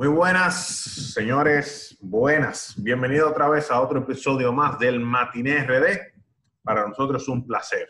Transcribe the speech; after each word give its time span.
Muy 0.00 0.08
buenas, 0.08 1.12
señores, 1.12 1.98
buenas. 2.00 2.72
Bienvenido 2.78 3.28
otra 3.28 3.50
vez 3.50 3.70
a 3.70 3.82
otro 3.82 3.98
episodio 3.98 4.50
más 4.50 4.78
del 4.78 4.98
Matiné 4.98 5.62
RD. 5.62 6.14
Para 6.62 6.88
nosotros 6.88 7.20
es 7.20 7.28
un 7.28 7.46
placer. 7.46 7.86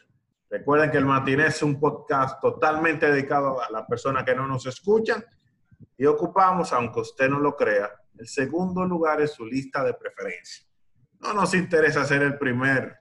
Recuerden 0.50 0.90
que 0.90 0.96
el 0.96 1.06
Matiné 1.06 1.46
es 1.46 1.62
un 1.62 1.78
podcast 1.78 2.40
totalmente 2.40 3.08
dedicado 3.08 3.62
a 3.62 3.70
las 3.70 3.86
personas 3.86 4.24
que 4.24 4.34
no 4.34 4.48
nos 4.48 4.66
escuchan 4.66 5.24
y 5.96 6.04
ocupamos, 6.04 6.72
aunque 6.72 6.98
usted 6.98 7.28
no 7.30 7.38
lo 7.38 7.54
crea, 7.54 7.88
el 8.18 8.26
segundo 8.26 8.84
lugar 8.84 9.20
en 9.20 9.28
su 9.28 9.46
lista 9.46 9.84
de 9.84 9.94
preferencia. 9.94 10.66
No 11.20 11.32
nos 11.32 11.54
interesa 11.54 12.04
ser 12.04 12.22
el 12.22 12.36
primer 12.36 12.98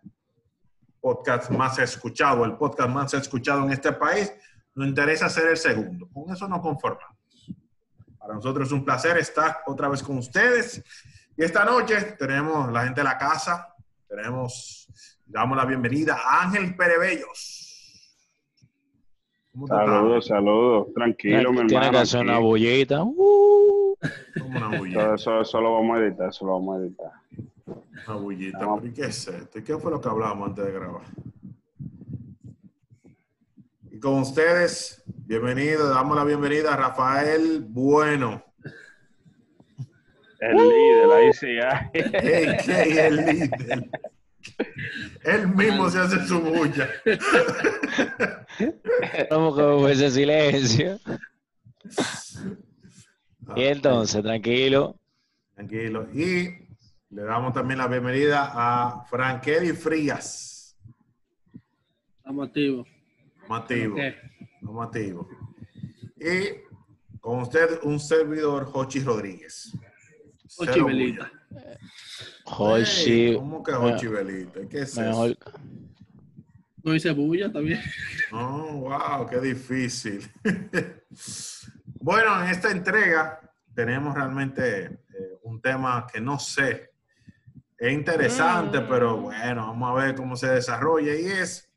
podcast 1.01 1.49
más 1.49 1.79
escuchado, 1.79 2.45
el 2.45 2.57
podcast 2.57 2.89
más 2.91 3.11
escuchado 3.15 3.63
en 3.63 3.71
este 3.71 3.91
país, 3.91 4.31
nos 4.75 4.87
interesa 4.87 5.27
ser 5.29 5.47
el 5.47 5.57
segundo. 5.57 6.07
Con 6.13 6.31
eso 6.31 6.47
nos 6.47 6.61
conformamos. 6.61 7.18
Para 8.29 8.37
nosotros 8.37 8.67
es 8.67 8.73
un 8.73 8.85
placer 8.85 9.17
estar 9.17 9.57
otra 9.65 9.87
vez 9.89 10.03
con 10.03 10.19
ustedes. 10.19 10.83
Y 11.35 11.43
esta 11.43 11.65
noche 11.65 11.99
tenemos 12.15 12.71
la 12.71 12.83
gente 12.83 13.01
de 13.01 13.05
la 13.05 13.17
casa, 13.17 13.73
tenemos, 14.07 14.87
damos 15.25 15.57
la 15.57 15.65
bienvenida 15.65 16.15
a 16.23 16.43
Ángel 16.43 16.75
Perebellos. 16.75 18.13
Saludos, 19.67 20.27
saludos, 20.27 20.93
tranquilo, 20.93 21.49
mi 21.51 21.65
Tiene 21.65 21.73
hermano. 21.73 21.91
que 21.91 21.97
hacer 21.97 22.21
una 22.21 22.37
bullita. 22.37 23.01
Uh. 23.03 23.97
Como 24.39 24.47
una 24.57 24.67
Eso, 24.69 24.77
bullita. 24.77 25.15
eso, 25.15 25.41
eso 25.41 25.61
lo 25.61 25.73
vamos 25.73 25.97
a 25.97 26.01
editar, 26.03 26.29
eso 26.29 26.45
lo 26.45 26.51
vamos 26.53 26.77
a 26.77 26.79
editar. 26.81 27.11
Una 28.07 28.15
bullita. 28.15 28.59
¿Pero 28.59 28.81
¿Y 28.85 28.91
qué 28.93 29.05
es 29.05 29.27
esto? 29.27 29.57
¿Y 29.57 29.63
qué 29.63 29.75
fue 29.79 29.89
lo 29.89 29.99
que 29.99 30.07
hablábamos 30.07 30.49
antes 30.49 30.65
de 30.67 30.71
grabar? 30.71 31.01
Y 33.99 34.01
con 34.01 34.19
ustedes, 34.19 35.03
bienvenido, 35.05 35.89
damos 35.89 36.15
la 36.15 36.23
bienvenida 36.23 36.73
a 36.73 36.77
Rafael 36.77 37.65
Bueno. 37.67 38.41
El 40.39 40.55
líder, 40.55 41.11
ahí 41.11 41.33
sí 41.33 41.47
hay. 41.59 42.47
a.k.a. 42.47 43.07
el 43.07 43.15
líder. 43.17 43.89
Él 45.25 45.47
mismo 45.49 45.89
se 45.89 45.99
hace 45.99 46.25
su 46.25 46.39
bulla. 46.39 46.89
Como 49.29 49.53
que 49.53 49.91
ese 49.91 50.11
silencio. 50.11 50.97
Y 53.57 53.63
entonces, 53.65 54.23
tranquilo. 54.23 54.97
Tranquilo. 55.55 56.07
Y 56.13 56.69
le 57.09 57.23
damos 57.23 57.53
también 57.53 57.79
la 57.79 57.87
bienvenida 57.87 58.49
a 58.53 59.03
Frankelly 59.09 59.73
Frías. 59.73 60.77
Estamos 62.15 62.47
activos. 62.47 62.87
Mativo. 63.49 63.95
Ok. 63.95 64.71
Mativo. 64.71 65.27
Y 66.15 67.19
con 67.19 67.39
usted, 67.41 67.79
un 67.83 67.99
servidor, 67.99 68.65
Jochi 68.65 69.01
Rodríguez. 69.01 69.73
Velitas. 70.59 70.83
bulla. 70.83 71.31
Jochi. 72.45 73.35
¿Cómo 73.35 73.63
que 73.63 73.71
Jochi 73.71 74.07
Velita? 74.07 74.59
¿Qué 74.69 74.81
es 74.81 74.97
Mejor. 74.97 75.31
eso? 75.31 75.39
No 76.83 76.95
hice 76.95 77.11
bulla 77.11 77.51
también. 77.51 77.81
Oh, 78.31 78.73
wow, 78.73 79.27
qué 79.27 79.39
difícil. 79.39 80.29
bueno, 81.99 82.43
en 82.43 82.49
esta 82.49 82.69
entrega 82.69 83.41
tenemos 83.73 84.13
realmente 84.13 84.83
eh, 84.85 85.39
un 85.41 85.59
tema 85.59 86.05
que 86.13 86.21
no 86.21 86.37
sé. 86.37 86.91
Es 87.75 87.91
interesante, 87.91 88.81
pero 88.81 89.17
bueno, 89.17 89.65
vamos 89.65 89.89
a 89.89 90.05
ver 90.05 90.15
cómo 90.15 90.35
se 90.35 90.47
desarrolla. 90.49 91.15
Y 91.15 91.25
es, 91.25 91.68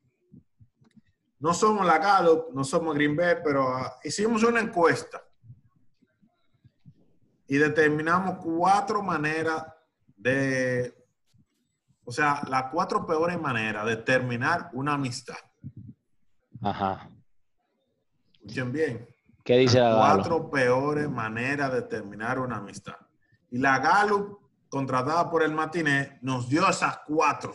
no 1.43 1.53
somos 1.53 1.85
la 1.85 1.99
Gallup, 1.99 2.55
no 2.55 2.63
somos 2.63 2.95
Green 2.95 3.17
Bay, 3.17 3.35
pero 3.43 3.69
ah, 3.69 3.99
hicimos 4.05 4.45
una 4.45 4.61
encuesta 4.61 5.21
y 7.49 7.57
determinamos 7.57 8.39
cuatro 8.41 9.03
maneras 9.03 9.67
de, 10.17 10.95
o 12.05 12.13
sea, 12.13 12.43
las 12.49 12.71
cuatro 12.71 13.05
peores 13.05 13.41
maneras 13.41 13.85
de 13.87 13.97
terminar 13.97 14.71
una 14.73 14.95
amistad. 14.95 15.35
Ajá. 16.63 17.11
Escuchen 18.35 18.71
bien. 18.71 19.09
¿Qué 19.43 19.59
dice 19.59 19.81
la 19.81 19.97
Galo? 19.97 19.99
Cuatro 19.99 20.49
peores 20.49 21.11
maneras 21.11 21.73
de 21.73 21.83
terminar 21.83 22.39
una 22.39 22.59
amistad. 22.59 22.95
Y 23.51 23.59
la 23.59 23.81
Gallup, 23.81 24.39
contratada 24.69 25.29
por 25.29 25.43
el 25.43 25.51
Matiné, 25.51 26.21
nos 26.23 26.49
dio 26.49 26.69
esas 26.69 27.01
cuatro 27.05 27.53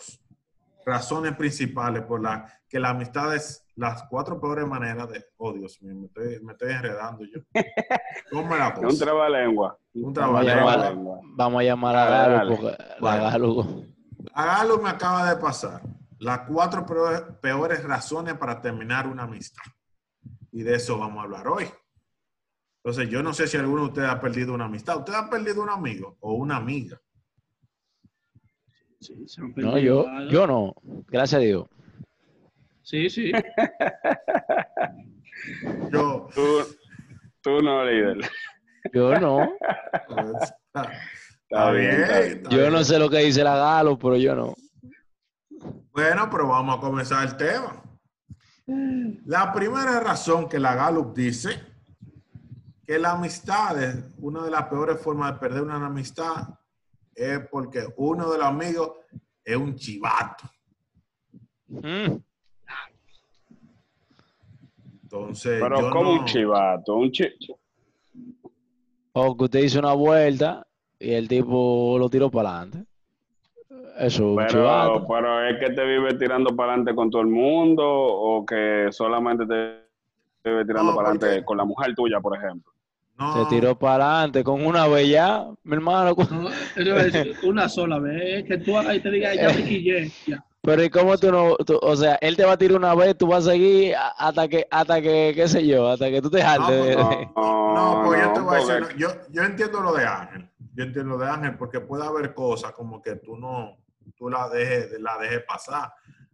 razones 0.85 1.37
principales 1.37 2.03
por 2.03 2.21
las 2.21 2.51
que 2.67 2.81
la 2.81 2.89
amistad 2.89 3.33
es 3.33 3.63
las 3.77 4.03
cuatro 4.09 4.39
peores 4.41 4.67
maneras 4.67 5.09
de... 5.09 5.23
Oh, 5.37 5.53
Dios 5.53 5.81
mío, 5.81 5.95
me 5.95 6.07
estoy, 6.07 6.43
me 6.43 6.51
estoy 6.53 6.71
enredando 6.71 7.23
yo. 7.25 7.39
¿Cómo 8.31 8.53
es 8.53 8.59
la 8.59 8.75
Un 8.77 8.83
cosa? 8.83 9.05
trabalengua. 9.05 9.77
Un 9.93 10.13
Vamos 10.13 10.41
a 10.41 10.43
trabajo. 10.43 10.45
llamar, 10.45 10.73
trabalengua. 10.79 11.19
vamos 11.35 11.59
a 11.59 11.63
llamar 11.63 11.95
a 11.95 12.05
Galo 12.09 12.49
porque 12.57 12.77
la 12.77 12.95
Bueno. 12.99 13.23
Galo. 13.23 13.83
A 14.33 14.45
Galo 14.45 14.77
me 14.79 14.89
acaba 14.89 15.29
de 15.33 15.39
pasar 15.39 15.81
las 16.19 16.39
cuatro 16.47 16.85
peores, 16.85 17.21
peores 17.41 17.83
razones 17.83 18.33
para 18.35 18.59
terminar 18.61 19.07
una 19.07 19.23
amistad. 19.23 19.63
Y 20.51 20.63
de 20.63 20.75
eso 20.75 20.97
vamos 20.97 21.19
a 21.19 21.23
hablar 21.23 21.47
hoy. 21.47 21.65
Entonces, 22.83 23.09
yo 23.09 23.21
no 23.21 23.33
sé 23.33 23.47
si 23.47 23.57
alguno 23.57 23.81
de 23.83 23.87
ustedes 23.89 24.09
ha 24.09 24.19
perdido 24.19 24.53
una 24.53 24.65
amistad. 24.65 24.97
¿Usted 24.97 25.13
ha 25.13 25.29
perdido 25.29 25.61
un 25.61 25.69
amigo 25.69 26.17
o 26.21 26.33
una 26.33 26.55
amiga? 26.55 26.99
Sí, 28.99 29.27
se 29.27 29.41
han 29.41 29.53
No, 29.55 29.77
yo, 29.77 30.05
yo 30.31 30.47
no. 30.47 30.73
Gracias 31.07 31.39
a 31.39 31.43
Dios. 31.43 31.67
Sí, 32.87 33.09
sí. 33.09 33.31
Yo, 35.91 36.29
Tú, 36.33 36.41
tú 37.41 37.61
no, 37.61 37.83
líder. 37.83 38.19
Yo 38.93 39.19
no. 39.19 39.43
está, 40.41 40.93
Está 41.49 41.71
bien, 41.71 41.91
está 41.91 42.19
bien. 42.19 42.37
está 42.37 42.49
Yo 42.49 42.71
no 42.71 42.85
sé 42.85 42.97
lo 42.97 43.09
que 43.09 43.17
dice 43.17 43.43
la 43.43 43.57
Galo, 43.57 43.99
pero 43.99 44.15
yo 44.15 44.33
no. 44.35 44.53
Bueno, 45.91 46.29
pero 46.31 46.47
vamos 46.47 46.77
a 46.77 46.79
comenzar 46.79 47.27
el 47.27 47.35
tema. 47.35 47.83
La 49.25 49.51
primera 49.51 49.99
razón 49.99 50.47
que 50.47 50.57
la 50.57 50.75
Gallup 50.75 51.13
dice 51.13 51.59
que 52.85 52.97
la 52.97 53.11
amistad 53.11 53.83
es 53.83 53.97
una 54.19 54.43
de 54.43 54.51
las 54.51 54.63
peores 54.67 55.01
formas 55.01 55.33
de 55.33 55.39
perder 55.39 55.63
una 55.63 55.85
amistad 55.85 56.47
es 57.13 57.39
porque 57.49 57.85
uno 57.97 58.31
de 58.31 58.37
los 58.37 58.47
amigos 58.47 58.91
es 59.43 59.57
un 59.57 59.75
chivato. 59.75 60.49
Mm. 61.67 62.26
Entonces, 65.11 65.57
Pero 65.61 65.79
yo 65.79 65.89
como 65.89 66.03
no- 66.15 66.19
un 66.19 66.25
chivato, 66.25 66.95
un 66.95 67.11
chi... 67.11 67.23
O 69.13 69.37
que 69.37 69.43
usted 69.45 69.59
hizo 69.63 69.79
una 69.79 69.93
vuelta 69.93 70.67
y 70.99 71.13
el 71.13 71.29
tipo 71.29 71.95
lo 71.97 72.09
tiró 72.09 72.29
para 72.29 72.57
adelante. 72.57 72.83
Eso 73.99 74.05
es 74.05 74.19
un 74.19 74.35
Pero, 74.35 74.49
chivato. 74.49 75.07
pero 75.07 75.47
es 75.47 75.59
que 75.59 75.69
te 75.73 75.85
vive 75.85 76.13
tirando 76.15 76.53
para 76.55 76.73
adelante 76.73 76.93
con 76.93 77.09
todo 77.09 77.21
el 77.21 77.29
mundo 77.29 77.83
o 77.87 78.45
que 78.45 78.87
solamente 78.91 79.45
te 79.45 80.49
vive 80.49 80.65
tirando 80.65 80.91
No, 80.91 80.95
para 80.97 81.09
adelante 81.09 81.27
porque- 81.27 81.45
con 81.45 81.57
la 81.57 81.63
mujer 81.65 81.95
tuya, 81.95 82.19
por 82.19 82.37
ejemplo. 82.37 82.71
no, 83.17 83.33
Se 83.33 83.55
tiró 83.55 83.79
para 83.79 84.11
adelante 84.19 84.43
con 84.43 84.63
una 84.65 84.87
bella, 84.87 85.47
mi 85.63 85.73
hermano. 85.75 86.13
No, 86.29 86.49
una 87.43 87.69
sola 87.69 87.97
vez. 87.99 88.43
Que 88.43 88.57
tú 88.57 88.77
ahí 88.77 88.99
te 88.99 89.09
digas, 89.09 89.35
ya 89.37 89.53
me 89.53 89.63
quillé. 89.63 90.11
Ya. 90.27 90.43
Pero 90.67 90.83
¿y 90.83 90.89
cómo 90.89 91.17
tú 91.17 91.31
no? 91.31 91.55
tú- 91.65 91.79
o 91.81 91.95
sea, 91.95 92.15
él 92.15 92.35
te 92.35 92.43
va 92.43 92.51
a 92.51 92.57
tirar 92.57 92.75
una 92.77 92.93
vez, 92.93 93.17
tú 93.17 93.25
vas 93.27 93.47
a 93.47 93.51
seguir 93.51 93.95
hasta 94.17 94.49
que, 94.49 94.67
hasta 94.69 95.01
que, 95.01 95.31
qué 95.33 95.47
sé 95.47 95.65
yo, 95.65 95.87
hasta 95.87 96.09
que 96.09 96.21
tú 96.21 96.29
te 96.29 96.43
hartes. 96.43 96.67
de- 96.87 96.93
pues, 96.93 97.27
No, 97.37 98.01
pues 98.05 98.19
yo 98.21 98.33
te 98.33 98.39
voy 98.41 98.55
a 98.55 98.57
decir, 98.81 98.97
yo, 98.97 99.07
yo 99.29 99.43
entiendo 99.43 99.79
lo 99.79 99.93
de 99.93 100.05
Ángel. 100.05 100.49
Yo 100.75 100.83
entiendo 100.83 101.11
lo 101.17 101.23
de 101.23 101.29
Ángel 101.31 101.57
porque 101.57 101.79
puede 101.79 102.05
haber 102.05 102.33
cosas 102.33 102.73
como 102.73 103.01
que 103.01 103.15
tú 103.15 103.37
no, 103.37 103.77
tú 104.17 104.29
la 104.29 104.49
dejes, 104.49 104.99
la 104.99 105.17
dejes 105.17 105.43
pasar. 105.47 105.93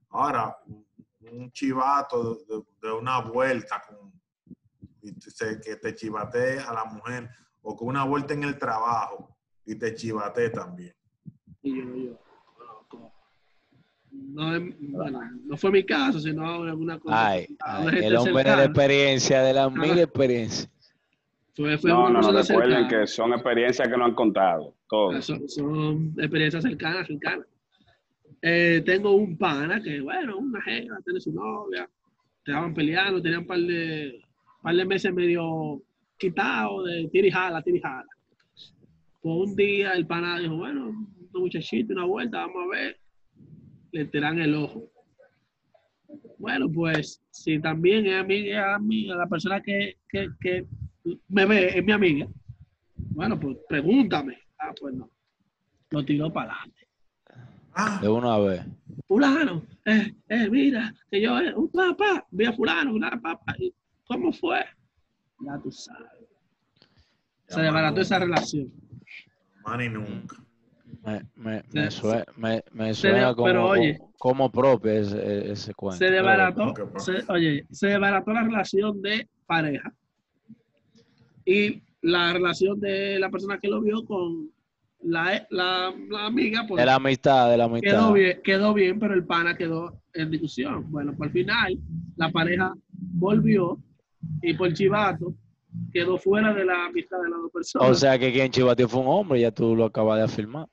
Ahora, 0.10 0.58
un- 0.66 1.52
chivato 1.52 2.34
de, 2.48 2.64
de 2.82 2.92
una 2.92 3.20
vuelta 3.22 3.84
con, 3.88 4.12
y 5.04 5.12
te- 5.14 5.62
que 5.62 5.76
te 5.76 5.94
chivatee 5.94 6.58
a 6.60 6.74
la 6.74 6.86
mujer 6.86 7.30
o 7.62 7.76
con 7.76 7.88
una 7.90 8.04
vuelta 8.04 8.34
en 8.34 8.44
el 8.46 8.58
trabajo 8.58 9.38
y 9.64 9.76
te 9.76 9.94
chivatee 9.94 10.50
también. 10.50 10.96
Y 11.62 11.78
yo, 11.78 11.96
yo. 11.96 12.23
No, 14.30 14.60
bueno, 14.80 15.22
no 15.46 15.58
fue 15.58 15.72
mi 15.72 15.84
caso, 15.84 16.20
sino 16.20 16.64
alguna 16.64 17.00
cosa. 17.00 17.30
Ay, 17.30 17.48
ay, 17.60 17.88
el 18.04 18.16
hombre 18.18 18.44
de 18.44 18.56
la 18.56 18.64
experiencia, 18.66 19.42
de 19.42 19.54
la 19.54 19.70
mil 19.70 19.92
Ajá. 19.92 20.02
experiencia. 20.02 20.70
Fue, 21.56 21.78
fue 21.78 21.92
No, 21.92 22.06
una 22.08 22.22
no, 22.22 22.32
no, 22.32 22.40
recuerden 22.42 22.72
cercana. 22.72 22.88
que 23.02 23.08
son 23.08 23.34
experiencias 23.34 23.88
que 23.88 23.98
no 23.98 24.06
han 24.06 24.16
contado, 24.16 24.74
todo. 24.90 25.22
Son, 25.22 25.48
son 25.48 26.14
experiencias 26.18 26.64
cercanas, 26.64 27.06
cercanas. 27.08 27.46
Eh, 28.42 28.82
tengo 28.86 29.12
un 29.12 29.38
pana 29.38 29.82
que, 29.82 30.02
bueno, 30.02 30.38
una 30.38 30.62
jeva, 30.62 30.98
tiene 31.06 31.20
su 31.22 31.32
novia, 31.32 31.88
estaban 32.40 32.74
peleando, 32.74 33.22
tenían 33.22 33.42
un 33.42 33.48
par 33.48 33.60
de, 33.60 34.20
par 34.62 34.76
de 34.76 34.86
meses 34.86 35.14
medio 35.14 35.82
quitados 36.18 36.86
de 36.86 37.08
tirijala, 37.12 37.62
tirijala. 37.62 38.06
Pues 39.22 39.50
un 39.50 39.56
día 39.56 39.94
el 39.94 40.06
pana 40.08 40.40
dijo, 40.40 40.56
bueno, 40.58 40.88
un 40.90 41.42
muchachito, 41.42 41.94
una 41.94 42.06
vuelta, 42.06 42.40
vamos 42.40 42.64
a 42.66 42.76
ver. 42.76 42.98
Le 43.94 44.06
tiran 44.06 44.40
el 44.40 44.56
ojo. 44.56 44.92
Bueno, 46.40 46.70
pues 46.70 47.22
si 47.30 47.60
también 47.60 48.06
es 48.08 48.16
amiga, 48.16 48.76
amiga, 48.76 49.16
la 49.16 49.28
persona 49.28 49.62
que, 49.62 49.98
que, 50.10 50.30
que 50.42 50.68
me 51.30 51.46
ve 51.46 51.78
es 51.78 51.86
mi 51.86 51.92
amiga, 51.92 52.28
Bueno, 52.96 53.40
pues 53.40 53.58
pregúntame. 53.70 54.38
Ah, 54.60 54.74
pues 54.80 54.96
no. 54.96 55.10
Lo 55.92 56.04
tiró 56.04 56.34
para 56.34 56.54
adelante. 56.54 56.88
Ah, 57.76 58.00
De 58.02 58.10
una 58.10 58.38
vez. 58.40 58.66
Fulano, 59.08 59.64
eh, 59.86 60.14
eh, 60.28 60.50
mira, 60.50 60.94
que 61.10 61.22
yo, 61.22 61.40
eh, 61.40 61.54
un 61.56 61.70
papá, 61.72 62.26
vi 62.32 62.46
a 62.46 62.54
fulano, 62.54 62.94
una 62.94 63.12
papá. 63.22 63.56
¿y 63.60 63.74
¿Cómo 64.06 64.34
fue? 64.34 64.66
Ya 65.40 65.60
tú 65.62 65.72
sabes. 65.72 66.10
Se 67.48 67.62
desbarató 67.62 68.02
esa 68.02 68.20
relación. 68.20 68.72
más 69.64 69.78
ni 69.78 69.90
nunca. 69.90 70.43
Me, 71.06 71.22
me, 71.36 71.64
me, 71.74 71.92
Se- 71.92 72.00
sue- 72.02 72.26
me, 72.38 72.64
me 72.72 72.94
se 72.94 73.02
suena 73.02 73.28
de- 73.30 73.36
como, 73.36 73.46
pero 73.46 73.68
oye. 73.68 74.00
como 74.18 74.50
propio 74.52 74.92
ese, 74.92 75.52
ese 75.52 75.74
cuento. 75.74 75.98
Se 75.98 76.10
desbarató, 76.12 76.74
se- 76.98 77.24
oye, 77.32 77.66
se 77.72 77.88
desbarató 77.88 78.32
la 78.32 78.44
relación 78.44 79.02
de 79.02 79.28
pareja 79.46 79.94
y 81.46 81.82
la 82.02 82.34
relación 82.34 82.80
de 82.80 83.20
la 83.20 83.30
persona 83.30 83.60
que 83.60 83.68
lo 83.68 83.82
vio 83.82 84.04
con 84.06 84.50
la, 85.02 85.46
la, 85.50 85.94
la 86.10 86.26
amiga, 86.26 86.66
pues 86.68 86.80
De 86.80 86.86
la 86.86 86.96
amistad, 86.96 87.50
de 87.52 87.58
la 87.58 87.66
amistad. 87.66 87.90
quedó 87.92 88.14
bien, 88.14 88.42
quedó 88.44 88.74
bien, 88.74 89.00
pero 89.00 89.14
el 89.14 89.26
pana 89.26 89.58
quedó 89.58 90.00
en 90.14 90.32
discusión. 90.32 90.90
Bueno, 90.90 91.14
por 91.16 91.30
final, 91.32 91.78
la 92.16 92.30
pareja 92.32 92.74
volvió 92.94 93.78
y 94.42 94.54
por 94.54 94.72
chivato 94.74 95.34
quedó 95.92 96.18
fuera 96.18 96.54
de 96.54 96.64
la 96.64 96.86
amistad 96.86 97.18
de 97.22 97.30
las 97.30 97.40
dos 97.42 97.52
personas. 97.52 97.90
O 97.90 97.94
sea 97.96 98.18
que 98.18 98.32
quien 98.32 98.50
chivateó 98.52 98.88
fue 98.88 99.02
un 99.02 99.08
hombre, 99.08 99.42
ya 99.42 99.52
tú 99.52 99.76
lo 99.76 99.86
acabas 99.86 100.20
de 100.20 100.24
afirmar. 100.24 100.68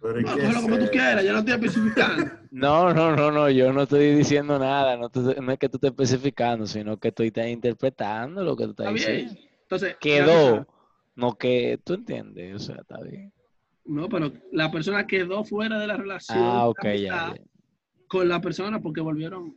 Pero 0.00 0.20
¿y 0.20 0.22
No, 0.24 0.34
qué 0.36 0.40
cógelo 0.42 0.60
como 0.62 0.74
es 0.74 0.78
tú 0.78 0.84
eso? 0.84 0.92
quieras, 0.92 1.24
yo 1.24 1.32
no 1.32 1.38
estoy 1.40 1.54
especificando. 1.54 2.24
No, 2.56 2.94
no, 2.94 3.14
no, 3.14 3.30
no, 3.30 3.50
yo 3.50 3.70
no 3.72 3.82
estoy 3.82 4.14
diciendo 4.14 4.58
nada, 4.58 4.96
no, 4.96 5.10
te- 5.10 5.40
no 5.42 5.52
es 5.52 5.58
que 5.58 5.68
tú 5.68 5.76
estés 5.76 5.90
especificando, 5.90 6.66
sino 6.66 6.96
que 6.98 7.08
estoy 7.08 7.30
te- 7.30 7.50
interpretando 7.50 8.42
lo 8.42 8.56
que 8.56 8.64
tú 8.64 8.70
estás 8.70 8.86
Está 8.94 9.10
diciendo. 9.10 9.32
bien. 9.34 9.50
Entonces, 9.62 9.96
Quedó, 10.00 10.66
no 11.16 11.36
que 11.36 11.78
tú 11.84 11.94
entiendes, 11.94 12.54
o 12.54 12.58
sea, 12.58 12.76
está 12.76 13.00
bien. 13.02 13.30
No, 13.84 14.08
pero 14.08 14.32
la 14.52 14.70
persona 14.70 15.06
quedó 15.06 15.44
fuera 15.44 15.78
de 15.78 15.86
la 15.86 15.96
relación 15.96 16.38
Ah, 16.40 16.72
ya, 16.82 16.94
ya. 16.94 17.34
con 18.08 18.26
la 18.28 18.40
persona 18.40 18.80
porque 18.80 19.00
volvieron 19.02 19.56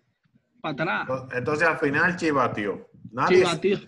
para 0.61 0.73
atrás. 1.05 1.07
Entonces 1.33 1.67
al 1.67 1.77
final 1.79 2.15
chivateó. 2.17 2.89
Nadie, 3.11 3.37
Chivateó. 3.37 3.79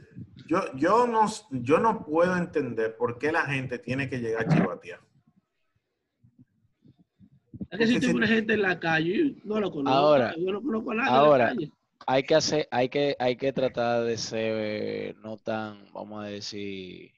yo, 0.47 0.59
yo, 0.75 1.05
no, 1.07 1.25
yo 1.51 1.79
no 1.79 2.05
puedo 2.05 2.35
entender 2.37 2.95
por 2.95 3.17
qué 3.19 3.31
la 3.33 3.41
gente 3.45 3.77
tiene 3.77 4.09
que 4.09 4.19
llegar 4.19 4.45
a 4.45 4.47
chivatear. 4.55 4.99
Es 7.71 7.89
que 7.89 8.01
si 8.01 8.11
una 8.11 8.27
gente 8.27 8.53
en 8.53 8.61
la 8.61 8.79
calle, 8.79 9.35
no 9.43 9.59
lo 9.59 9.71
conozco. 9.71 9.97
Ahora, 9.97 10.35
yo 10.37 10.51
no 10.51 10.61
conozco 10.61 10.91
a 10.91 10.95
nadie 10.95 11.09
ahora, 11.09 11.43
en 11.51 11.55
la 11.55 11.55
calle. 11.55 11.71
Hay 12.07 12.23
que 12.23 12.35
hacer, 12.35 12.67
hay 12.71 12.89
que, 12.89 13.15
hay 13.19 13.35
que 13.37 13.53
tratar 13.53 14.03
de 14.03 14.17
ser 14.17 14.55
eh, 14.57 15.15
no 15.23 15.37
tan, 15.37 15.85
vamos 15.93 16.23
a 16.23 16.27
decir, 16.27 17.11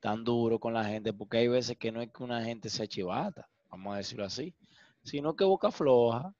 tan 0.00 0.24
duro 0.24 0.58
con 0.58 0.72
la 0.74 0.84
gente, 0.84 1.12
porque 1.12 1.38
hay 1.38 1.48
veces 1.48 1.76
que 1.76 1.92
no 1.92 2.00
es 2.00 2.10
que 2.10 2.22
una 2.24 2.42
gente 2.42 2.68
sea 2.70 2.86
chivata, 2.86 3.48
vamos 3.70 3.94
a 3.94 3.98
decirlo 3.98 4.24
así, 4.24 4.54
sino 5.02 5.36
que 5.36 5.44
boca 5.44 5.70
floja. 5.70 6.32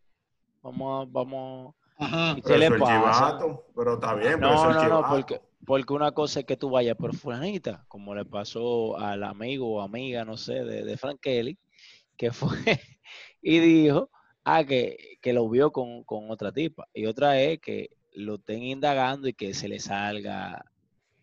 Vamos, 0.62 1.06
a- 1.06 1.10
vamos, 1.10 1.74
Ajá. 1.96 2.34
¿Y 2.36 2.42
Pero 2.42 2.54
qué 2.54 2.70
le 2.70 2.78
pasa? 2.78 3.36
chivato, 3.38 3.66
pero 3.76 3.94
está 3.94 4.14
bien, 4.14 4.40
pero 4.40 4.50
No, 4.54 4.70
es 4.70 4.76
no, 4.76 4.88
no, 5.02 5.08
porque, 5.08 5.40
porque 5.66 5.92
una 5.92 6.12
cosa 6.12 6.40
es 6.40 6.46
que 6.46 6.56
tú 6.56 6.70
vayas 6.70 6.96
por 6.96 7.14
fulanita, 7.14 7.84
como 7.88 8.14
le 8.14 8.24
pasó 8.24 8.96
al 8.98 9.22
amigo 9.22 9.74
o 9.74 9.80
amiga, 9.82 10.24
no 10.24 10.36
sé, 10.38 10.64
de, 10.64 10.84
de 10.84 10.96
Frank 10.96 11.20
Kelly, 11.20 11.58
que 12.20 12.32
fue 12.32 12.50
y 13.42 13.60
dijo, 13.60 14.10
ah, 14.44 14.62
que, 14.62 15.16
que 15.22 15.32
lo 15.32 15.48
vio 15.48 15.72
con, 15.72 16.04
con 16.04 16.30
otra 16.30 16.52
tipa. 16.52 16.86
Y 16.92 17.06
otra 17.06 17.40
es 17.40 17.60
que 17.60 17.88
lo 18.12 18.34
estén 18.34 18.62
indagando 18.62 19.26
y 19.26 19.32
que 19.32 19.54
se 19.54 19.68
le 19.68 19.78
salga 19.78 20.62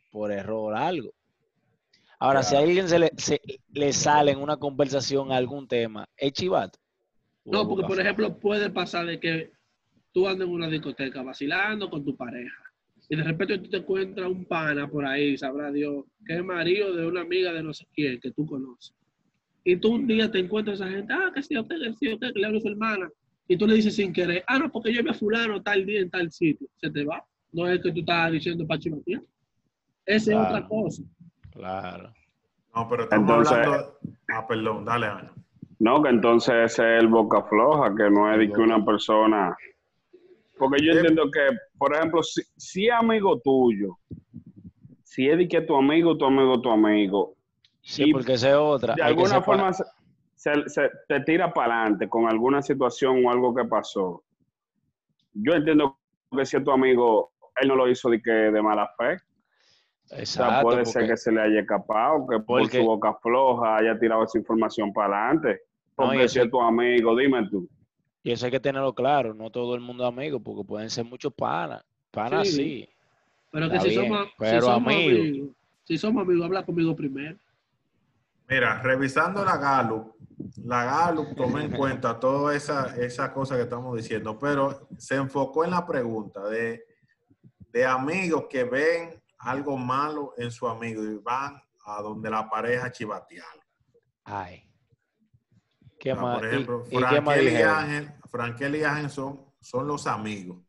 por 0.10 0.32
error 0.32 0.76
algo. 0.76 1.14
Ahora, 2.20 2.42
si 2.42 2.56
a 2.56 2.60
alguien 2.60 2.90
se 2.90 2.98
le, 2.98 3.12
se 3.16 3.40
le 3.74 3.94
sale 3.94 4.32
en 4.32 4.40
una 4.40 4.58
conversación 4.58 5.32
algún 5.32 5.68
tema, 5.68 6.10
¿es 6.18 6.34
chivato? 6.34 6.80
¿O 7.44 7.52
No, 7.52 7.68
porque 7.68 7.86
por 7.86 8.00
ejemplo 8.00 8.36
puede 8.40 8.72
pasar 8.72 9.06
de 9.06 9.20
que 9.20 9.52
tú 10.12 10.28
andas 10.28 10.48
en 10.48 10.54
una 10.56 10.68
discoteca 10.68 11.22
vacilando 11.22 11.92
con 11.92 12.04
tu 12.04 12.18
pareja 12.18 12.58
y 13.08 13.16
de 13.16 13.24
repente 13.24 13.60
tú 13.60 13.70
te 13.70 13.78
encuentras 13.78 14.28
un 14.28 14.46
pana 14.46 14.90
por 14.90 15.06
ahí, 15.06 15.38
sabrá 15.38 15.72
Dios, 15.72 16.06
que 16.26 16.38
es 16.38 16.44
marido 16.44 16.96
de 16.96 17.06
una 17.06 17.22
amiga 17.22 17.54
de 17.54 17.62
no 17.62 17.72
sé 17.72 17.86
quién 17.94 18.20
que 18.20 18.32
tú 18.32 18.48
conoces. 18.48 18.98
Y 19.70 19.76
tú 19.76 19.96
un 19.96 20.08
día 20.08 20.32
te 20.32 20.40
encuentras 20.40 20.80
a 20.80 20.86
esa 20.86 20.96
gente, 20.96 21.14
ah, 21.14 21.30
que 21.36 21.44
sí, 21.44 21.58
usted, 21.58 21.76
que 21.76 21.94
sí, 22.00 22.14
usted, 22.14 22.32
que 22.32 22.40
le 22.40 22.46
habla 22.46 22.60
a 22.60 22.62
su 22.62 22.70
hermana. 22.70 23.10
Y 23.50 23.58
tú 23.58 23.68
le 23.68 23.76
dices 23.76 23.98
sin 23.98 24.14
querer, 24.14 24.42
ah, 24.48 24.60
no, 24.60 24.72
porque 24.72 24.94
yo 24.94 25.04
vi 25.04 25.10
a 25.10 25.14
fulano 25.14 25.62
tal 25.62 25.86
día 25.86 26.00
en 26.00 26.10
tal 26.10 26.32
sitio. 26.32 26.70
Se 26.78 26.90
te 26.90 27.04
va. 27.04 27.22
No 27.52 27.68
es 27.68 27.82
que 27.82 27.92
tú 27.92 28.00
estás 28.00 28.32
diciendo 28.32 28.66
para 28.66 28.80
chivatear. 28.80 29.22
Esa 30.06 30.32
es 30.32 30.38
otra 30.38 30.66
cosa. 30.70 31.04
Claro. 31.52 32.14
No, 32.74 32.88
pero 32.88 33.04
estamos 33.04 33.30
Entonces- 33.30 33.58
hablando. 33.58 33.98
Ah, 34.30 34.48
perdón, 34.48 34.86
dale, 34.86 35.06
Ana. 35.08 35.34
No, 35.80 36.02
que 36.02 36.10
entonces 36.12 36.56
ese 36.72 36.96
es 36.96 37.04
el 37.04 37.10
boca 37.10 37.44
floja, 37.44 37.94
que 37.94 38.10
no 38.10 38.32
es 38.32 38.40
de 38.40 38.50
que 38.50 38.62
una 38.62 38.86
persona. 38.86 39.54
Porque 40.58 40.82
yo 40.82 40.94
entiendo 40.94 41.30
que, 41.30 41.58
por 41.78 41.94
ejemplo, 41.94 42.24
si, 42.24 42.42
si 42.56 42.88
es 42.88 42.94
amigo 42.94 43.38
tuyo, 43.42 43.98
si 45.04 45.28
es 45.28 45.38
de 45.38 45.46
que 45.46 45.60
tu 45.60 45.76
amigo, 45.76 46.18
tu 46.18 46.24
amigo, 46.24 46.62
tu 46.62 46.70
amigo, 46.70 47.37
Sí, 47.90 48.10
Y 48.10 48.12
porque 48.12 48.34
esa 48.34 48.50
es 48.50 48.56
otra. 48.56 48.96
de 48.96 49.02
hay 49.02 49.10
alguna 49.12 49.42
forma 49.42 49.72
se, 49.72 49.84
se- 50.36 50.68
se 50.70 50.90
te 51.08 51.22
tira 51.22 51.54
para 51.54 51.82
adelante 51.84 52.10
con 52.10 52.28
alguna 52.30 52.62
situación 52.62 53.26
o 53.26 53.32
algo 53.32 53.56
que 53.56 53.64
pasó. 53.64 54.24
Yo 55.34 55.54
entiendo 55.54 55.98
que 56.36 56.46
si 56.46 56.58
es 56.58 56.64
tu 56.66 56.72
amigo, 56.72 57.32
él 57.62 57.70
no 57.70 57.76
lo 57.78 57.90
hizo 57.90 58.10
de 58.10 58.22
que 58.22 58.30
de 58.32 58.62
mala 58.62 58.92
fe. 58.98 59.14
O 59.16 60.08
sea, 60.10 60.20
Exacto, 60.20 60.64
puede 60.64 60.86
ser 60.86 61.08
que 61.08 61.16
se 61.16 61.32
le 61.32 61.42
haya 61.42 61.62
escapado, 61.62 62.28
que 62.28 62.40
por 62.40 62.62
Porque- 62.62 62.80
su 62.80 62.86
boca 62.86 63.14
floja 63.22 63.78
haya 63.78 63.98
tirado 63.98 64.24
esa 64.26 64.38
información 64.38 64.92
para 64.92 65.24
adelante. 65.30 65.62
No, 65.98 66.08
Porque 66.08 66.26
y 66.26 66.28
si 66.30 66.40
es 66.40 66.52
tu 66.52 66.62
amigo, 66.62 67.16
dime 67.16 67.48
tú. 67.50 67.70
Y 68.22 68.32
eso 68.34 68.46
hay 68.48 68.52
que 68.52 68.60
tenerlo 68.60 68.94
claro, 68.94 69.34
no 69.34 69.50
todo 69.50 69.76
el 69.76 69.82
mundo 69.82 70.04
es 70.04 70.10
amigo, 70.10 70.42
porque 70.42 70.68
pueden 70.68 70.90
ser 70.90 71.06
muchos 71.06 71.34
panas. 71.34 71.84
Panas 72.12 72.50
Sí. 72.50 72.54
sí. 72.56 72.90
Pero 73.50 73.70
que 73.70 73.80
si 73.80 73.90
bien, 73.90 74.04
somos, 74.10 74.28
si 74.38 74.46
amigos, 74.68 75.56
si 75.86 75.98
somos 75.98 76.24
amigos, 76.24 76.46
habla 76.46 76.66
conmigo 76.66 76.94
primero. 76.94 77.38
Mira, 78.48 78.82
revisando 78.82 79.44
la 79.44 79.58
Gallup, 79.58 80.16
la 80.64 80.86
Gallup 80.86 81.36
tomó 81.36 81.60
en 81.60 81.72
cuenta 81.72 82.20
toda 82.20 82.56
esa, 82.56 82.96
esa 82.98 83.34
cosa 83.34 83.56
que 83.56 83.64
estamos 83.64 83.96
diciendo, 83.98 84.38
pero 84.40 84.88
se 84.98 85.16
enfocó 85.16 85.66
en 85.66 85.72
la 85.72 85.86
pregunta 85.86 86.44
de, 86.48 86.86
de 87.72 87.86
amigos 87.86 88.46
que 88.50 88.64
ven 88.64 89.22
algo 89.40 89.78
malo 89.78 90.34
en 90.38 90.50
su 90.52 90.68
amigo 90.68 91.04
y 91.04 91.16
van 91.18 91.62
a 91.86 92.02
donde 92.02 92.30
la 92.30 92.50
pareja 92.50 92.86
a 92.88 92.92
chivatearlo. 92.92 93.62
Ay. 94.24 94.64
¿Qué 96.00 96.14
O 96.14 96.16
sea, 96.16 96.24
más? 96.24 96.38
por 96.38 96.46
¿Y- 96.46 96.50
ejemplo, 96.50 96.84
¿Y, 96.90 96.98
Frankel 96.98 97.42
y 97.42 97.46
dijeron? 97.50 97.76
Ángel, 97.76 98.14
Frankel 98.30 98.76
y 98.76 98.84
Ángel 98.84 99.10
son, 99.10 99.46
son 99.60 99.88
los 99.88 100.08
amigos. 100.08 100.60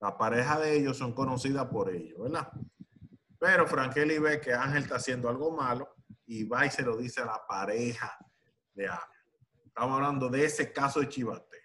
La 0.00 0.16
pareja 0.16 0.58
de 0.58 0.76
ellos 0.78 0.96
son 0.96 1.12
conocidas 1.12 1.66
por 1.66 1.90
ellos, 1.90 2.18
¿verdad? 2.20 2.48
Pero 3.38 3.66
Frankeli 3.66 4.18
ve 4.18 4.40
que 4.40 4.54
Ángel 4.54 4.82
está 4.84 4.96
haciendo 4.96 5.28
algo 5.28 5.50
malo 5.50 5.88
y 6.26 6.44
va 6.44 6.66
y 6.66 6.70
se 6.70 6.82
lo 6.82 6.96
dice 6.96 7.22
a 7.22 7.26
la 7.26 7.40
pareja 7.48 8.16
de 8.74 8.88
Ángel. 8.88 9.06
Estamos 9.66 9.96
hablando 9.96 10.28
de 10.28 10.44
ese 10.44 10.72
caso 10.72 11.00
de 11.00 11.08
chivate. 11.08 11.56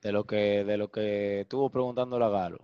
De 0.00 0.12
lo 0.12 0.24
que, 0.24 0.64
de 0.64 0.76
lo 0.78 0.90
que 0.90 1.40
estuvo 1.40 1.70
preguntando 1.70 2.18
la 2.18 2.28
Galo. 2.28 2.58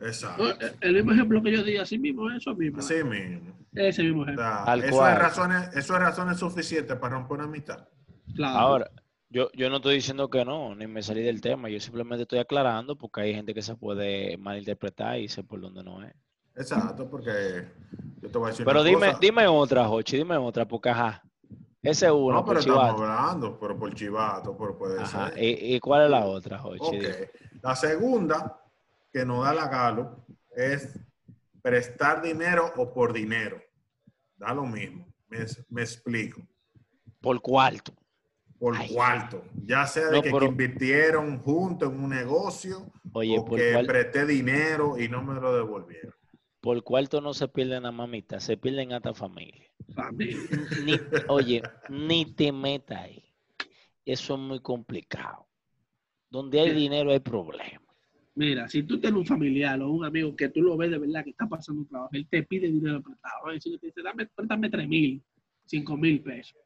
Exacto. 0.00 0.44
No, 0.44 0.50
eh, 0.50 0.74
el 0.80 0.94
mismo 0.94 1.12
ejemplo 1.12 1.42
que 1.42 1.52
yo 1.52 1.62
di, 1.62 1.76
así 1.76 1.98
mismo, 1.98 2.30
eso 2.30 2.54
mismo. 2.54 2.78
Así 2.78 3.04
mismo. 3.04 3.54
Ese 3.74 4.02
mismo 4.02 4.22
O 4.22 4.24
ejemplo. 4.24 4.44
sea, 4.44 4.64
Tal 4.64 4.84
eso, 4.84 5.08
es 5.08 5.18
razones, 5.18 5.68
eso 5.76 5.94
es 5.94 6.00
razones 6.00 6.38
suficientes 6.38 6.96
para 6.96 7.16
romper 7.16 7.36
una 7.38 7.44
amistad. 7.44 7.86
Claro. 8.34 8.58
Ahora, 8.58 8.90
yo, 9.28 9.50
yo 9.52 9.68
no 9.68 9.76
estoy 9.76 9.96
diciendo 9.96 10.30
que 10.30 10.44
no, 10.44 10.74
ni 10.74 10.86
me 10.86 11.02
salí 11.02 11.22
del 11.22 11.40
tema, 11.40 11.68
yo 11.68 11.78
simplemente 11.80 12.22
estoy 12.22 12.38
aclarando 12.38 12.96
porque 12.96 13.20
hay 13.20 13.34
gente 13.34 13.52
que 13.54 13.62
se 13.62 13.76
puede 13.76 14.36
malinterpretar 14.38 15.18
y 15.18 15.28
sé 15.28 15.44
por 15.44 15.60
dónde 15.60 15.84
no 15.84 16.02
es. 16.02 16.14
Exacto, 16.60 17.08
porque 17.08 17.68
yo 18.20 18.30
te 18.30 18.38
voy 18.38 18.48
a 18.48 18.50
decir 18.50 18.64
Pero 18.66 18.80
una 18.80 18.88
dime, 18.90 19.06
cosa. 19.08 19.18
dime 19.20 19.46
otra, 19.48 19.86
Jochi, 19.86 20.16
dime 20.18 20.36
otra, 20.36 20.66
porque 20.66 20.90
ajá. 20.90 21.22
Ese 21.82 22.06
es 22.06 22.12
uno, 22.12 22.34
No, 22.34 22.44
por 22.44 22.48
pero 22.56 22.60
estamos 22.60 22.82
chivato. 22.96 23.02
hablando, 23.02 23.58
pero 23.58 23.78
por 23.78 23.94
chivato, 23.94 24.56
pero 24.58 24.76
puede 24.76 25.00
Ajá. 25.00 25.30
ser. 25.30 25.42
¿Y, 25.42 25.74
y 25.76 25.80
cuál 25.80 26.04
es 26.04 26.10
la 26.10 26.26
otra, 26.26 26.58
Jochi? 26.58 26.82
Ok. 26.82 26.92
Dime. 26.92 27.30
La 27.62 27.74
segunda 27.74 28.60
que 29.10 29.24
nos 29.24 29.44
da 29.44 29.54
la 29.54 29.68
Galo 29.68 30.26
es 30.54 30.98
prestar 31.62 32.20
dinero 32.20 32.70
o 32.76 32.92
por 32.92 33.14
dinero. 33.14 33.62
Da 34.36 34.52
lo 34.52 34.64
mismo. 34.66 35.06
Me, 35.28 35.38
me 35.70 35.80
explico. 35.82 36.42
Por 37.20 37.40
cuarto. 37.40 37.92
Por 38.58 38.76
Ay. 38.76 38.92
cuarto. 38.92 39.42
Ya 39.64 39.86
sea 39.86 40.08
de 40.08 40.16
No, 40.18 40.22
que, 40.22 40.30
pero- 40.30 40.46
invirtieron 40.46 41.38
juntos 41.38 41.90
en 41.90 41.98
un 41.98 42.10
negocio 42.10 42.92
Oye, 43.14 43.38
o 43.38 43.44
por, 43.46 43.58
que 43.58 43.72
cual- 43.72 43.86
presté 43.86 44.26
dinero 44.26 44.98
y 44.98 45.08
no 45.08 45.22
me 45.22 45.40
lo 45.40 45.54
devolvieron. 45.54 46.14
Por 46.60 46.82
cuarto 46.84 47.20
no 47.20 47.32
se 47.32 47.48
pierden 47.48 47.86
a 47.86 47.92
mamita, 47.92 48.38
se 48.40 48.56
pierden 48.56 48.92
hasta 48.92 49.14
familia. 49.14 49.66
Familia. 49.94 50.38
Ni, 50.84 50.92
oye, 51.28 51.62
ni 51.88 52.26
te 52.26 52.52
metas 52.52 53.00
ahí. 53.00 53.24
Eso 54.04 54.34
es 54.34 54.40
muy 54.40 54.60
complicado. 54.60 55.46
Donde 56.30 56.60
hay 56.60 56.72
dinero 56.74 57.10
hay 57.10 57.20
problemas. 57.20 57.82
Mira, 58.34 58.68
si 58.68 58.82
tú 58.84 59.00
tienes 59.00 59.18
un 59.18 59.26
familiar 59.26 59.80
o 59.82 59.90
un 59.90 60.04
amigo 60.04 60.34
que 60.36 60.48
tú 60.48 60.62
lo 60.62 60.76
ves 60.76 60.90
de 60.90 60.98
verdad 60.98 61.24
que 61.24 61.30
está 61.30 61.48
pasando 61.48 61.82
un 61.82 61.88
trabajo, 61.88 62.10
él 62.12 62.26
te 62.28 62.42
pide 62.44 62.68
dinero 62.68 63.02
prestado. 63.02 63.60
si 63.60 63.76
te 63.78 63.86
dice, 63.86 64.02
dame, 64.02 64.26
préstame 64.26 64.70
3 64.70 64.88
mil, 64.88 65.22
5 65.64 65.96
mil 65.96 66.20
pesos. 66.22 66.56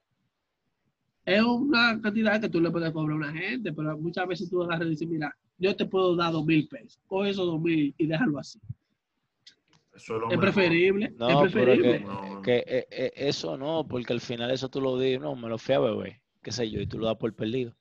Es 1.25 1.43
una 1.43 1.99
cantidad 2.03 2.41
que 2.41 2.51
tú 2.51 2.61
le 2.61 2.71
puedes 2.71 2.93
cobrar 2.93 3.15
a 3.15 3.17
una 3.17 3.33
gente, 3.33 3.73
pero 3.73 3.97
muchas 3.97 4.29
veces 4.29 4.51
tú 4.51 4.63
agarras 4.63 4.87
y 4.87 4.91
dices, 4.91 5.09
mira, 5.09 5.35
yo 5.57 5.75
te 5.75 5.87
puedo 5.87 6.15
dar 6.15 6.33
2 6.33 6.45
mil 6.45 6.69
pesos. 6.69 7.01
Coge 7.07 7.31
esos 7.31 7.47
2 7.47 7.61
mil 7.61 7.95
y 7.97 8.07
déjalo 8.07 8.39
así. 8.39 8.61
Eso 9.95 10.31
es 10.31 10.39
preferible. 10.39 11.15
No, 11.17 11.45
es 11.45 11.53
pero 11.53 11.67
preferible. 11.67 11.99
que, 11.99 12.05
No, 12.05 12.43
que, 12.43 12.57
eh, 12.67 12.87
eh, 12.91 13.13
eso 13.15 13.57
no, 13.57 13.87
porque 13.87 14.13
al 14.13 14.21
final 14.21 14.51
eso 14.51 14.69
tú 14.69 14.81
lo 14.81 14.99
dices, 14.99 15.21
no, 15.21 15.37
me 15.37 15.49
lo 15.49 15.59
fui 15.59 15.75
a 15.75 15.81
beber, 15.81 16.21
qué 16.43 16.51
sé 16.53 16.71
yo, 16.71 16.81
y 16.81 16.87
tú 16.87 16.99
lo 16.99 17.07
das 17.07 17.17
por 17.17 17.33
perdido. 17.35 17.75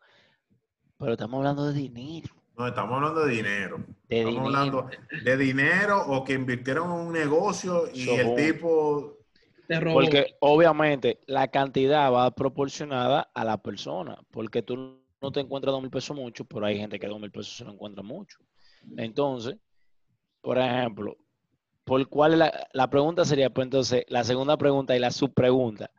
Pero 0.98 1.14
estamos 1.14 1.38
hablando 1.38 1.72
de 1.72 1.80
dinero. 1.80 2.34
No, 2.58 2.68
estamos 2.68 2.96
hablando 2.96 3.26
de 3.26 3.34
dinero. 3.34 3.78
De 4.08 4.20
estamos 4.20 4.44
dinero. 4.44 4.46
hablando 4.46 4.90
de 5.24 5.38
dinero 5.38 6.02
o 6.06 6.24
que 6.24 6.34
invirtieron 6.34 6.92
en 6.92 7.08
un 7.08 7.14
negocio 7.14 7.86
y 7.92 8.08
el 8.10 8.36
tipo 8.36 9.18
Te 9.68 9.80
robó. 9.80 9.96
Porque 9.96 10.36
obviamente 10.40 11.20
la 11.26 11.48
cantidad 11.48 12.12
va 12.12 12.30
proporcionada 12.32 13.32
a 13.34 13.44
la 13.44 13.58
persona, 13.58 14.20
porque 14.30 14.62
tú 14.62 15.02
no 15.20 15.32
te 15.32 15.40
encuentras 15.40 15.72
dos 15.72 15.82
mil 15.82 15.90
pesos 15.90 16.16
mucho, 16.16 16.46
pero 16.46 16.66
hay 16.66 16.78
gente 16.78 17.00
que 17.00 17.08
dos 17.08 17.20
mil 17.20 17.32
pesos 17.32 17.58
se 17.58 17.66
lo 17.66 17.72
encuentra 17.72 18.04
mucho. 18.04 18.38
Entonces, 18.98 19.58
por 20.42 20.58
ejemplo, 20.58 21.18
¿por 21.84 22.08
cuál 22.10 22.34
es 22.34 22.40
la, 22.40 22.68
la 22.74 22.90
pregunta 22.90 23.26
sería, 23.26 23.50
pues 23.50 23.66
entonces, 23.66 24.06
la 24.08 24.24
segunda 24.24 24.58
pregunta 24.58 24.96
y 24.96 25.00
la 25.00 25.12
subpregunta, 25.12 25.92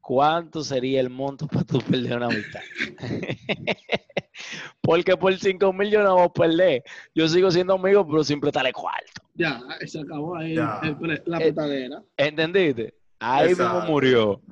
¿cuánto 0.00 0.62
sería 0.64 1.00
el 1.00 1.10
monto 1.10 1.46
para 1.48 1.64
tú 1.64 1.78
perder 1.82 2.16
una 2.16 2.26
amistad? 2.28 2.64
porque 4.80 5.16
por 5.16 5.36
cinco 5.38 5.72
mil 5.72 5.90
yo 5.90 6.02
no 6.02 6.14
voy 6.16 6.24
a 6.26 6.28
perder. 6.28 6.82
Yo 7.14 7.28
sigo 7.28 7.50
siendo 7.50 7.74
amigo, 7.74 8.06
pero 8.06 8.24
siempre 8.24 8.48
prestarle 8.48 8.72
cuarto. 8.72 9.22
Ya, 9.34 9.60
se 9.86 10.00
acabó 10.00 10.36
ahí 10.36 10.54
el 10.82 11.22
la 11.26 11.38
Eh, 11.40 11.48
petadera. 11.48 12.02
¿Entendiste? 12.16 12.94
Ahí 13.18 13.54
mismo 13.54 13.64
Exacto. 13.78 13.92
murió. 13.92 14.42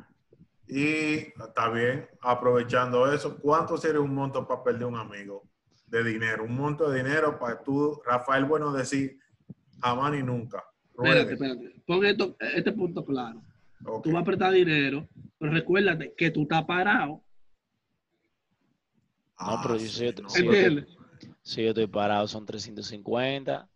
y 0.69 1.17
está 1.45 1.69
bien, 1.71 2.09
aprovechando 2.21 3.13
eso, 3.13 3.39
¿cuánto 3.41 3.77
sería 3.77 4.01
un 4.01 4.15
monto 4.15 4.47
para 4.47 4.63
perder 4.63 4.85
un 4.87 4.97
amigo 4.97 5.43
de 5.87 6.05
dinero? 6.05 6.45
Un 6.45 6.55
monto 6.55 6.89
de 6.89 7.03
dinero 7.03 7.39
para 7.39 7.63
tú, 7.63 8.01
Rafael 8.05 8.45
Bueno, 8.45 8.73
decir 8.73 9.19
jamás 9.83 10.13
ni 10.13 10.23
nunca. 10.23 10.65
Espérate, 11.05 11.33
espérate. 11.35 11.75
Pon 11.87 12.05
esto, 12.05 12.37
este 12.55 12.73
punto 12.73 13.05
claro. 13.05 13.43
Tú 14.03 14.13
vas 14.13 14.23
a 14.23 14.25
prestar 14.25 14.53
dinero, 14.53 15.09
pero 15.39 15.53
recuérdate 15.53 16.13
que 16.17 16.31
tú 16.31 16.43
estás 16.43 16.65
parado. 16.65 17.23
Ah, 19.37 19.61
pero 19.63 19.77
yo 19.77 19.87
sí, 19.87 20.05
no, 20.21 20.29
sí, 20.29 20.43
porque- 20.43 20.59
¿Entiendes? 20.67 20.97
Si 21.43 21.63
yo 21.63 21.69
estoy 21.71 21.87
parado, 21.87 22.29
son 22.29 22.45
350. 22.47 23.69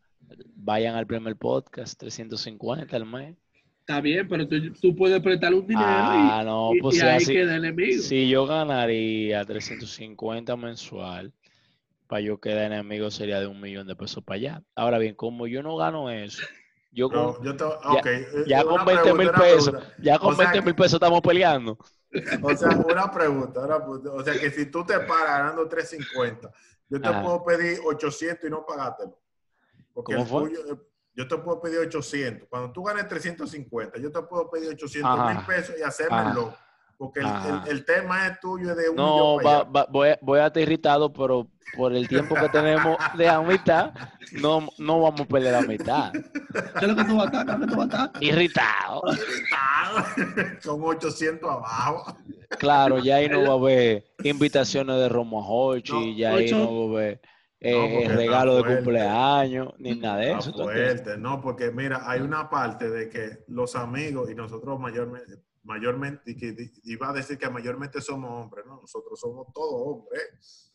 Vayan 0.56 0.94
al 0.94 1.06
primer 1.06 1.36
podcast, 1.36 1.98
350 1.98 2.96
al 2.96 3.06
mes. 3.06 3.36
Está 3.80 4.00
bien, 4.00 4.26
pero 4.28 4.46
tú, 4.48 4.56
tú 4.80 4.94
puedes 4.96 5.20
prestarle 5.20 5.58
un 5.58 5.66
dinero 5.66 5.86
Ah, 5.86 6.40
y, 6.42 6.46
no, 6.46 6.70
y- 6.74 6.80
pues 6.80 6.96
y 6.96 7.00
si 7.00 7.06
ahí 7.06 7.24
queda 7.26 7.56
el 7.56 7.64
enemigo. 7.64 8.02
Si 8.02 8.28
yo 8.28 8.46
ganaría 8.46 9.44
350 9.44 10.56
mensual, 10.56 11.32
para 12.06 12.20
yo 12.20 12.38
quedar 12.40 12.72
enemigo 12.72 13.10
sería 13.10 13.40
de 13.40 13.46
un 13.46 13.60
millón 13.60 13.86
de 13.86 13.96
pesos 13.96 14.22
para 14.24 14.36
allá. 14.36 14.62
Ahora 14.74 14.98
bien, 14.98 15.14
como 15.14 15.46
yo 15.46 15.62
no 15.62 15.76
gano 15.76 16.10
eso, 16.10 16.42
yo 16.94 17.08
con, 17.10 17.18
No, 17.18 17.42
yo 17.42 17.56
te- 17.56 17.64
ok, 17.64 18.06
eh, 18.06 18.44
ya 18.46 18.64
una 18.64 18.76
con 18.76 18.84
20 18.86 19.02
pregunta, 19.02 19.22
mil 19.22 19.30
pesos, 19.32 19.70
pregunta. 19.70 19.94
ya 19.98 20.18
con 20.18 20.28
O 20.32 20.36
sea 20.36 20.44
20 20.46 20.58
que- 20.60 20.64
mil 20.64 20.74
pesos 20.76 20.92
estamos 20.94 21.20
peleando. 21.20 21.78
O 22.42 22.56
sea, 22.56 22.68
una 22.78 23.10
pregunta, 23.10 23.60
una 23.60 23.76
pregunta. 23.78 24.10
O 24.12 24.22
sea, 24.22 24.34
que 24.38 24.50
si 24.50 24.66
tú 24.66 24.84
te 24.86 24.98
paras 25.00 25.38
ganando 25.38 25.68
350, 25.68 26.50
yo 26.88 27.00
te 27.00 27.08
Ajá. 27.08 27.22
puedo 27.22 27.44
pedir 27.44 27.80
800 27.84 28.46
y 28.46 28.50
no 28.50 28.64
pagártelo. 28.64 29.18
Porque 29.92 30.12
¿Cómo 30.14 30.24
el 30.24 30.30
fue? 30.30 30.48
tuyo, 30.50 30.86
yo 31.16 31.28
te 31.28 31.36
puedo 31.38 31.60
pedir 31.60 31.78
800. 31.80 32.48
Cuando 32.48 32.70
tú 32.72 32.84
ganes 32.84 33.08
350, 33.08 33.98
yo 33.98 34.12
te 34.12 34.22
puedo 34.22 34.48
pedir 34.48 34.68
800 34.70 35.26
mil 35.34 35.44
pesos 35.44 35.74
y 35.78 35.82
hacerme 35.82 36.22
el 36.28 36.34
loco. 36.34 36.56
Porque 36.98 37.20
el, 37.20 37.26
el- 37.26 37.70
el 37.70 37.84
tema 37.84 38.26
es 38.28 38.40
tuyo 38.40 38.70
es 38.70 38.76
de 38.76 38.88
un 38.88 38.96
No, 38.96 39.36
va- 39.42 39.64
va- 39.64 39.86
voy, 39.90 40.10
a- 40.10 40.18
voy 40.22 40.38
a 40.40 40.46
estar 40.46 40.62
irritado, 40.62 41.12
pero 41.12 41.48
por 41.74 41.92
el 41.92 42.06
tiempo 42.08 42.36
que 42.36 42.48
tenemos 42.48 42.96
de 43.16 43.28
amistad, 43.28 43.92
no, 44.40 44.68
no 44.78 45.00
vamos 45.00 45.22
a 45.22 45.24
perder 45.24 45.52
la 45.52 45.58
amistad. 45.58 46.12
¿Qué 46.78 46.84
es 46.86 46.88
lo 46.88 46.96
que 46.96 47.04
tú 47.04 47.16
vas 47.16 47.26
a 47.34 47.40
estar? 47.40 47.46
¿Qué 47.46 47.52
es 47.52 47.58
lo 47.58 47.66
que 47.66 47.72
tú 47.72 47.76
vas 47.76 47.94
a 47.94 48.04
estar? 48.06 48.22
Irritado. 48.22 49.02
Con 50.64 50.82
800 50.84 51.50
abajo. 51.50 52.16
Claro, 52.58 52.98
ya 52.98 53.16
ahí 53.16 53.28
no 53.28 53.42
va 53.42 53.50
a 53.50 53.54
haber 53.54 54.04
invitaciones 54.22 54.96
de 54.96 55.08
Romo 55.08 55.42
a 55.42 55.46
Hochi, 55.48 55.92
No, 56.12 56.18
ya 56.18 56.30
ahí 56.30 56.50
no 56.52 56.88
va 56.88 56.98
a 56.98 57.02
haber 57.02 57.20
eh, 57.60 57.72
No, 57.72 58.00
está 58.02 58.14
regalo 58.16 58.56
de 58.56 58.76
cumpleaños, 58.76 59.74
ni 59.78 59.94
nada 59.96 60.18
de 60.18 60.32
eso. 60.32 61.16
¿no? 61.18 61.40
Porque 61.40 61.70
mira, 61.70 62.02
hay 62.08 62.20
una 62.20 62.48
parte 62.50 62.90
de 62.90 63.08
que 63.08 63.44
los 63.48 63.74
amigos 63.74 64.30
y 64.30 64.34
nosotros 64.34 64.78
mayormente, 64.78 65.42
mayormente 65.64 66.30
y 66.32 66.36
que 66.36 66.54
iba 66.84 67.08
a 67.08 67.12
decir 67.12 67.36
que 67.38 67.48
mayormente 67.50 68.00
somos 68.00 68.30
hombres, 68.30 68.64
¿no? 68.66 68.80
Nosotros 68.80 69.18
somos 69.18 69.46
todos 69.52 69.74
hombres. 69.74 70.70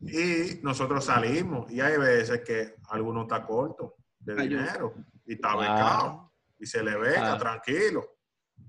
Y 0.00 0.60
nosotros 0.62 1.04
salimos 1.04 1.70
y 1.70 1.80
hay 1.80 1.96
veces 1.96 2.40
que 2.44 2.74
alguno 2.90 3.22
está 3.22 3.44
corto 3.46 3.94
de 4.18 4.34
Ay, 4.40 4.48
dinero 4.48 4.94
y 5.26 5.34
está 5.34 5.56
becado 5.56 6.32
y 6.58 6.66
se 6.66 6.82
le 6.82 6.96
beca, 6.96 7.36
tranquilo. 7.38 8.04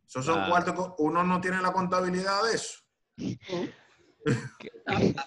Esos 0.07 0.25
son 0.25 0.47
cuartos 0.49 0.73
que 0.75 1.03
uno 1.03 1.23
no 1.23 1.41
tiene 1.41 1.61
la 1.61 1.71
contabilidad 1.73 2.43
de 2.43 2.53
eso. 2.55 2.79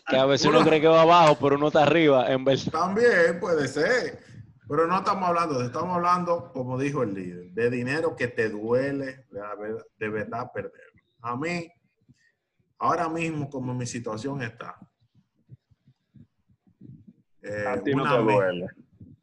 Que 0.09 0.17
a 0.17 0.27
veces 0.27 0.47
uno 0.47 0.59
Uno- 0.59 0.69
cree 0.69 0.81
que 0.81 0.87
va 0.89 1.03
abajo, 1.03 1.37
pero 1.41 1.57
uno 1.57 1.69
está 1.69 1.83
arriba, 1.83 2.31
en 2.33 2.45
verdad. 2.45 2.71
También 2.71 3.41
puede 3.41 3.67
ser. 3.69 4.23
Pero 4.73 4.87
no 4.87 4.97
estamos 4.97 5.29
hablando 5.29 5.59
de 5.59 5.67
estamos 5.67 5.95
hablando, 5.95 6.51
como 6.51 6.79
dijo 6.79 7.03
el 7.03 7.13
líder, 7.13 7.51
de 7.53 7.69
dinero 7.69 8.17
que 8.17 8.29
te 8.29 8.49
duele 8.49 9.27
de, 9.99 10.09
verdad 10.09 10.51
perder. 10.51 10.73
A 11.21 11.37
mí, 11.37 11.69
ahora 12.79 13.07
mismo, 13.11 13.51
como 13.51 13.75
mi 13.75 13.85
situación 13.85 14.41
está, 14.41 14.79
eh, 17.43 17.67
A 17.69 17.83
ti 17.83 17.95
no 17.95 18.03
te 18.05 18.23
vez- 18.23 18.35
duele. 18.35 18.67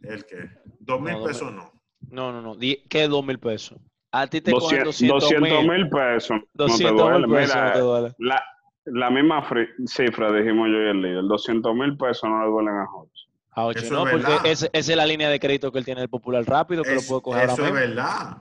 ¿El 0.02 0.26
qué? 0.28 0.52
Dos 0.82 1.02
mil 1.02 1.14
No, 1.14 1.24
pesos 1.24 1.52
no. 1.52 1.72
No, 2.12 2.32
no, 2.32 2.42
no. 2.44 2.56
¿Qué 2.88 3.08
dos 3.08 3.26
mil 3.26 3.40
pesos? 3.40 3.80
A 4.12 4.28
ti 4.28 4.42
te 4.42 4.52
cogen 4.52 4.84
200 4.84 5.20
200 5.24 5.66
mil. 5.66 5.90
pesos. 5.90 6.38
no 6.38 6.42
te 6.44 6.48
200 6.54 6.96
duele. 6.96 7.28
mil 7.28 7.36
pesos 7.38 7.56
no 7.56 7.72
te 7.72 7.80
duele. 7.80 8.16
la, 8.20 8.44
la 8.86 9.10
misma 9.10 9.44
cifra 9.88 10.32
dijimos 10.32 10.68
yo 10.68 10.78
y 10.78 10.90
el 10.90 11.02
líder. 11.02 11.24
200 11.24 11.74
mil 11.76 11.98
pesos 11.98 12.30
no 12.30 12.40
le 12.44 12.52
duelen 12.52 12.76
a 12.76 12.86
Hodge. 12.86 13.29
A 13.60 13.66
ocho, 13.66 13.80
Eso 13.80 13.94
no, 13.94 14.08
es 14.08 14.12
porque 14.26 14.52
esa 14.52 14.70
es 14.72 14.88
la 14.96 15.06
línea 15.06 15.30
de 15.30 15.40
crédito 15.40 15.72
que 15.72 15.80
él 15.80 15.86
tiene 15.86 16.02
el 16.02 16.10
popular 16.10 16.44
rápido, 16.46 16.84
que 16.84 16.94
lo 16.94 17.00
Es- 17.00 17.08
puede 17.08 17.22
coger 17.22 17.42
ahora 17.42 17.54
eso 17.54 17.66
es 17.66 17.72
mismo. 17.74 17.88
verdad. 17.88 18.38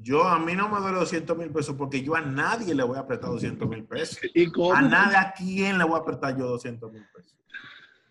Yo 0.00 0.24
a 0.24 0.38
mí 0.38 0.54
no 0.54 0.68
me 0.68 0.78
duele 0.80 0.98
200 0.98 1.36
mil 1.36 1.50
pesos 1.50 1.74
porque 1.76 2.02
yo 2.02 2.14
a 2.14 2.20
nadie 2.20 2.74
le 2.74 2.82
voy 2.82 2.98
a 2.98 3.06
prestar 3.06 3.30
200 3.30 3.68
mil 3.68 3.84
pesos. 3.84 4.18
¿Y 4.34 4.50
cómo? 4.50 4.72
A 4.72 4.80
nadie, 4.82 5.16
¿a 5.16 5.32
quién 5.32 5.78
le 5.78 5.84
voy 5.84 6.00
a 6.00 6.04
prestar 6.04 6.36
yo 6.36 6.46
200 6.46 6.92
mil 6.92 7.04
pesos? 7.14 7.36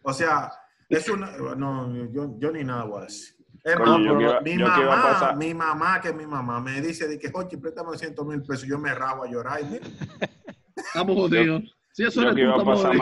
O 0.04 0.14
sea, 0.14 0.52
es 0.90 1.10
una. 1.10 1.32
No, 1.56 1.94
yo, 2.12 2.36
yo 2.38 2.52
ni 2.52 2.64
nada 2.64 2.84
voy 2.84 3.02
a 3.02 3.06
decir. 3.06 3.36
Es 3.64 3.76
Coño, 3.78 4.14
más, 4.14 4.22
yo 4.24 4.42
mi 4.44 4.58
yo 4.60 4.68
mamá, 4.68 5.34
mi 5.38 5.54
mamá, 5.54 6.02
que 6.02 6.10
es 6.10 6.16
mi 6.16 6.28
mamá, 6.28 6.60
me 6.62 6.80
dice 6.82 7.08
de 7.08 7.18
que, 7.18 7.32
oye, 7.34 7.58
préstame 7.58 7.90
200 7.92 8.26
mil 8.26 8.42
pesos. 8.44 8.68
Yo 8.68 8.78
me 8.78 8.94
rajo 8.94 9.24
a 9.24 9.28
llorar. 9.28 9.62
Y 9.62 9.66
mira, 9.66 9.86
Estamos 10.76 11.16
jodidos. 11.16 11.64
Si 11.94 12.04
eso 12.04 12.22
Yo 12.22 12.36
que, 12.36 12.42
iba 12.42 12.56
a 12.56 12.64
pasar 12.64 12.94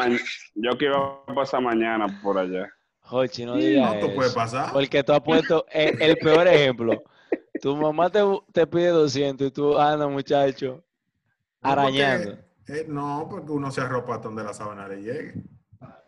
yo 0.53 0.77
que 0.77 0.85
iba 0.85 0.97
a 1.27 1.33
pasar 1.33 1.61
mañana 1.61 2.05
por 2.21 2.37
allá. 2.37 2.71
Jochi, 3.13 3.45
no 3.45 3.55
digas 3.57 3.95
no, 4.01 4.21
eso. 4.23 4.33
pasar. 4.35 4.73
Porque 4.73 5.03
tú 5.03 5.13
has 5.13 5.21
puesto 5.21 5.65
el, 5.71 6.01
el 6.01 6.17
peor 6.17 6.47
ejemplo. 6.47 7.03
Tu 7.61 7.75
mamá 7.75 8.09
te, 8.09 8.19
te 8.51 8.65
pide 8.65 8.87
200 8.89 9.47
y 9.47 9.51
tú 9.51 9.77
andas, 9.77 10.09
muchacho, 10.09 10.83
No, 11.61 11.75
porque- 11.75 12.03
arañando. 12.03 12.31
eh, 12.67 12.85
no, 12.87 13.27
porque 13.29 13.51
uno 13.51 13.69
se 13.71 13.81
arropa 13.81 14.17
donde 14.17 14.43
la 14.43 14.53
sábana 14.53 14.87
le 14.87 15.01
llegue. 15.03 15.33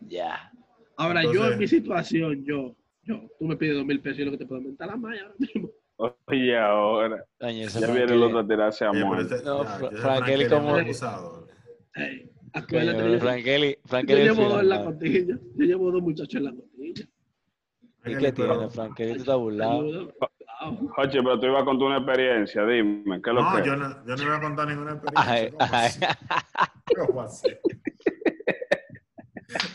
Ya. 0.00 0.50
Ahora, 0.96 1.22
yo 1.22 1.30
Entonces- 1.30 1.52
en 1.52 1.58
mi 1.60 1.68
situación, 1.68 2.44
yo, 2.44 2.74
yo, 3.04 3.20
tú 3.38 3.46
me 3.46 3.56
pides 3.56 3.76
dos 3.76 3.86
mil 3.86 4.00
pesos 4.00 4.18
y 4.20 4.24
lo 4.24 4.32
que 4.32 4.38
te 4.38 4.46
puedo 4.46 4.60
mentar 4.60 4.88
la 4.88 4.96
malla 4.96 5.22
ahora 5.22 5.34
mismo. 5.38 5.70
Oye, 6.26 6.58
ahora. 6.58 7.24
Ya 7.40 7.46
viene 7.92 8.12
el 8.12 8.22
otro 8.22 8.40
a 8.40 8.46
tirarse 8.46 8.84
a 8.84 8.92
muerte. 8.92 9.36
No, 9.44 9.62
ya, 9.64 9.70
Fra- 9.70 9.88
ese 9.88 9.96
Frankelly 9.96 10.42
es 10.44 10.52
como- 10.52 10.70
muy 10.70 10.80
abusador. 10.80 11.46
Ey, 11.94 12.22
coño, 12.24 12.30
acuérdate, 12.52 12.98
yo, 12.98 13.04
yo 14.02 14.16
llevo 14.16 14.48
dos 14.48 14.60
en 14.60 14.68
la 14.68 14.78
madre. 14.80 14.90
costilla. 14.90 15.38
Yo 15.54 15.64
llevo 15.64 15.90
dos 15.92 16.02
muchachos 16.02 16.34
en 16.34 16.44
la 16.44 16.50
costilla. 16.50 16.65
¿Y 18.06 18.16
qué 18.16 18.32
tiene, 18.32 18.70
Frankelly? 18.70 19.14
Tú 19.14 19.20
estás 19.20 19.36
burlado. 19.36 19.82
Wow. 19.82 20.92
Oye, 20.96 21.22
pero 21.22 21.38
tú 21.38 21.46
ibas 21.46 21.62
a 21.62 21.64
contar 21.64 21.86
una 21.88 21.96
experiencia. 21.98 22.64
Dime, 22.64 23.20
¿qué 23.22 23.30
es 23.30 23.34
lo 23.36 23.42
No, 23.42 23.56
que? 23.56 23.66
yo 23.66 23.76
no, 23.76 24.06
yo 24.06 24.16
no 24.16 24.22
iba 24.22 24.36
a 24.36 24.40
contar 24.40 24.68
ninguna 24.68 24.92
experiencia. 24.92 25.32
Ay, 25.32 25.50
¿Cómo 25.50 25.62
ay. 25.72 25.86
así? 25.86 26.00
¿Cómo 26.96 27.20
así? 27.20 27.56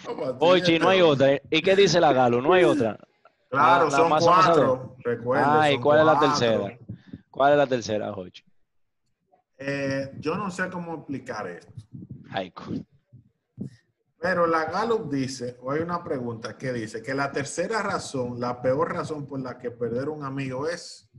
¿Cómo 0.05 0.25
así? 0.25 0.37
Ochi, 0.39 0.79
no 0.79 0.89
hay 0.89 1.01
otra. 1.01 1.39
¿Y 1.49 1.61
qué 1.61 1.75
dice 1.75 1.99
la 2.01 2.13
Galo? 2.13 2.41
No 2.41 2.53
hay 2.53 2.63
otra. 2.63 2.97
Claro, 3.49 3.91
son 3.91 4.09
más 4.09 4.23
cuatro. 4.23 4.95
Recuerden, 5.03 5.45
Ay, 5.49 5.73
son 5.73 5.81
¿cuál 5.83 5.99
es 5.99 6.05
la 6.05 6.19
tercera? 6.19 6.77
¿Cuál 7.29 7.51
es 7.51 7.57
la 7.57 7.67
tercera, 7.67 8.11
Jochi? 8.13 8.43
Eh, 9.57 10.11
yo 10.19 10.35
no 10.35 10.49
sé 10.49 10.69
cómo 10.69 10.95
explicar 10.95 11.47
esto. 11.47 11.71
Ay, 12.31 12.49
coño. 12.51 12.83
Pero 14.21 14.45
la 14.45 14.65
Gallup 14.65 15.11
dice, 15.11 15.57
o 15.61 15.71
hay 15.71 15.81
una 15.81 16.03
pregunta 16.03 16.55
que 16.55 16.71
dice 16.71 17.01
que 17.01 17.15
la 17.15 17.31
tercera 17.31 17.81
razón, 17.81 18.39
la 18.39 18.61
peor 18.61 18.93
razón 18.93 19.25
por 19.27 19.39
la 19.41 19.57
que 19.57 19.71
perder 19.71 20.09
un 20.09 20.23
amigo 20.23 20.67
es 20.67 21.09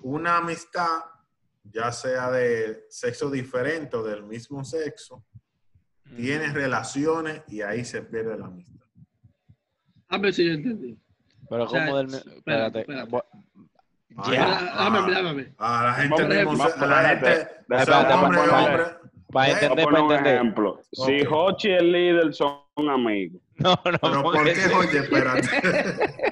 una 0.00 0.38
amistad, 0.38 1.00
ya 1.64 1.92
sea 1.92 2.30
de 2.30 2.86
sexo 2.88 3.28
diferente 3.30 3.94
o 3.94 4.02
del 4.02 4.22
mismo 4.24 4.64
sexo, 4.64 5.22
tienes 6.16 6.54
relaciones 6.54 7.42
y 7.48 7.60
ahí 7.60 7.84
se 7.84 8.00
pierde 8.00 8.38
la 8.38 8.46
amistad. 8.46 8.86
A 10.08 10.16
ver 10.16 10.32
si 10.32 10.46
yo 10.46 10.52
entendí. 10.54 10.98
Pero 11.50 11.64
O 11.64 11.68
sea, 11.68 11.84
como 11.84 11.98
del... 11.98 12.06
espérate, 12.14 12.80
Espérate. 12.80 12.80
espérate. 12.80 13.16
Ah, 14.16 14.32
Ya. 14.32 14.70
ah, 14.72 14.90
Dame, 14.90 15.12
dame. 15.12 15.54
A 15.58 15.84
la 15.84 15.92
gente 15.94 16.44
Vamos 16.44 16.60
a 16.74 16.86
la 16.86 17.12
espérate, 17.12 17.54
gente, 17.68 17.84
sea 17.84 18.02
déjame 18.04 18.38
hombre, 18.38 18.40
hombre. 18.40 18.95
Para 19.36 19.52
entender, 19.52 19.86
un 19.86 19.92
para 19.92 20.02
entender. 20.04 20.34
ejemplo. 20.34 20.80
Si 20.92 21.20
Ok. 21.22 21.28
Hochi 21.32 21.68
y 21.68 21.72
el 21.72 21.92
líder 21.92 22.34
son 22.34 22.58
amigos, 22.90 23.40
No, 23.58 23.70
no, 23.70 23.80
Pero 23.84 24.22
¿por 24.22 24.22
porque 24.34 24.52
qué, 24.54 24.74
oye, 24.74 24.98
espérate? 24.98 25.40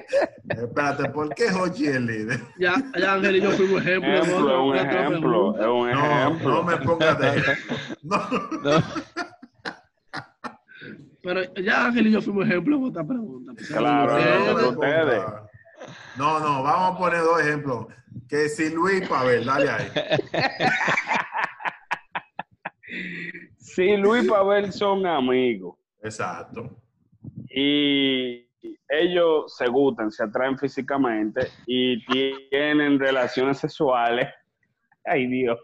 espérate, 0.49 1.09
¿por 1.09 1.33
qué 1.35 1.45
Hochi 1.51 1.87
es 1.87 1.95
el 1.95 2.05
líder? 2.05 2.39
Ya, 2.59 2.75
ya 2.99 3.13
Ángel 3.13 3.35
y 3.37 3.41
yo 3.41 3.51
fuimos 3.51 3.81
ejemplo. 3.81 4.13
ejemplo, 4.13 4.63
un 4.65 4.75
ejemplo, 4.75 5.55
es 5.59 5.65
un 5.67 5.91
No, 5.91 6.05
ejemplo. 6.05 6.51
no 6.51 6.63
me 6.63 6.77
pongas 6.77 7.19
de 7.19 7.27
ejemplo. 7.37 7.77
No. 8.03 8.17
No. 8.63 8.83
Pero 11.23 11.41
ya 11.55 11.85
Ángel 11.87 12.07
y 12.07 12.11
yo 12.11 12.21
fuimos 12.21 12.45
ejemplo 12.45 12.77
de 12.77 12.85
otra 12.85 13.03
pregunta. 13.03 13.51
Claro, 13.67 14.13
No, 14.19 14.53
no, 14.53 14.61
no 14.61 14.69
ustedes. 14.69 15.23
No, 16.17 16.39
no, 16.39 16.63
vamos 16.63 16.95
a 16.95 16.97
poner 16.99 17.21
dos 17.21 17.41
ejemplos. 17.41 17.87
Que 18.29 18.47
si 18.49 18.69
Luis 18.69 19.07
Pavel, 19.07 19.45
dale 19.45 19.69
ahí. 19.69 19.87
Si 23.75 23.97
Luis 23.97 24.23
y 24.25 24.27
Pavel 24.29 24.71
son 24.71 25.05
amigos 25.05 25.75
Exacto. 26.01 26.69
y 27.49 28.45
ellos 28.89 29.53
se 29.57 29.67
gustan, 29.67 30.11
se 30.11 30.23
atraen 30.23 30.57
físicamente 30.57 31.47
y 31.67 32.03
tienen 32.05 32.99
relaciones 32.99 33.57
sexuales, 33.59 34.27
ay 35.03 35.27
Dios. 35.27 35.59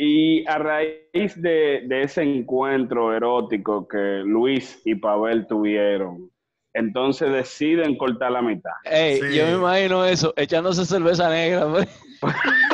Y 0.00 0.46
a 0.46 0.58
raíz 0.58 1.40
de, 1.42 1.82
de 1.86 2.02
ese 2.02 2.22
encuentro 2.22 3.12
erótico 3.14 3.88
que 3.88 4.22
Luis 4.24 4.80
y 4.84 4.94
Pavel 4.94 5.46
tuvieron, 5.48 6.30
entonces 6.72 7.32
deciden 7.32 7.96
cortar 7.96 8.30
la 8.32 8.42
mitad. 8.42 8.70
Ey, 8.84 9.20
Sí. 9.20 9.36
yo 9.36 9.46
me 9.46 9.52
imagino 9.54 10.04
eso, 10.04 10.32
echándose 10.36 10.84
cerveza 10.84 11.28
negra. 11.28 11.66
pues. 11.68 11.88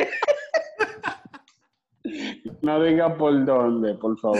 No 2.65 2.81
diga 2.83 3.15
por 3.15 3.45
dónde, 3.45 3.93
por 3.95 4.17
favor. 4.19 4.39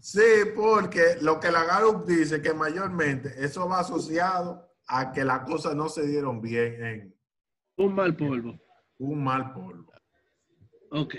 Sí, 0.00 0.20
porque 0.56 1.16
lo 1.20 1.38
que 1.38 1.50
la 1.52 1.64
Gallup 1.64 2.04
dice 2.04 2.42
que 2.42 2.52
mayormente 2.52 3.32
eso 3.38 3.68
va 3.68 3.78
asociado 3.80 4.70
a 4.88 5.12
que 5.12 5.24
las 5.24 5.40
cosas 5.40 5.74
no 5.76 5.88
se 5.88 6.04
dieron 6.06 6.40
bien 6.40 6.84
en 6.84 7.14
Un 7.76 7.94
mal 7.94 8.16
polvo. 8.16 8.58
un 8.98 9.22
mal 9.22 9.52
polvo. 9.52 9.92
Ok. 10.90 11.14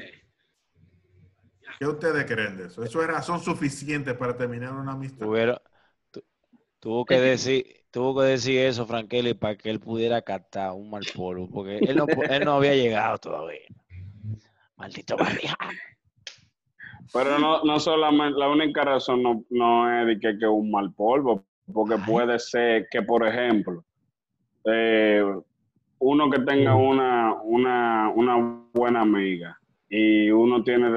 ¿Qué 1.80 1.86
ustedes 1.88 2.26
creen 2.26 2.58
de 2.58 2.66
eso? 2.68 2.84
¿Eso 2.84 3.02
es 3.02 3.08
razón 3.08 3.40
suficiente 3.40 4.14
para 4.14 4.36
terminar 4.36 4.74
una 4.74 4.92
amistad? 4.92 5.26
Tuvieron- 5.26 5.60
tu- 6.12 6.24
tuvo 6.80 7.06
que 7.06 7.20
decir, 7.20 7.86
tuvo 7.92 8.20
que 8.22 8.28
decir 8.28 8.60
eso, 8.60 8.86
Frankeli, 8.86 9.34
para 9.34 9.58
que 9.58 9.70
él 9.70 9.80
pudiera 9.80 10.22
captar 10.22 10.74
un 10.74 10.90
mal 10.90 11.04
polvo, 11.16 11.50
porque 11.50 11.78
él 11.78 11.96
no, 11.98 12.08
él 12.30 12.46
no 12.46 12.54
había 12.58 12.76
llegado 12.76 13.18
todavía. 13.18 13.68
Maldito 14.78 15.16
barrial. 15.18 15.56
Pero 17.14 17.40
no, 17.40 17.64
no 17.64 17.80
solamente, 17.80 18.40
la 18.40 18.50
única 18.50 18.84
razón 18.84 19.24
no, 19.24 19.44
no 19.50 20.02
es 20.02 20.08
de 20.08 20.20
que, 20.20 20.38
que 20.38 20.48
un 20.48 20.72
mal 20.72 20.94
polvo, 20.94 21.44
porque 21.72 21.98
puede 21.98 22.40
ser 22.40 22.88
que, 22.90 23.02
por 23.02 23.26
ejemplo, 23.28 23.84
eh, 24.66 25.24
uno 26.00 26.30
que 26.30 26.40
tenga 26.40 26.76
una, 26.76 27.34
una, 27.44 28.10
una 28.10 28.64
buena 28.74 29.02
amiga 29.02 29.58
y 29.90 30.30
uno 30.30 30.64
tiene 30.64 30.90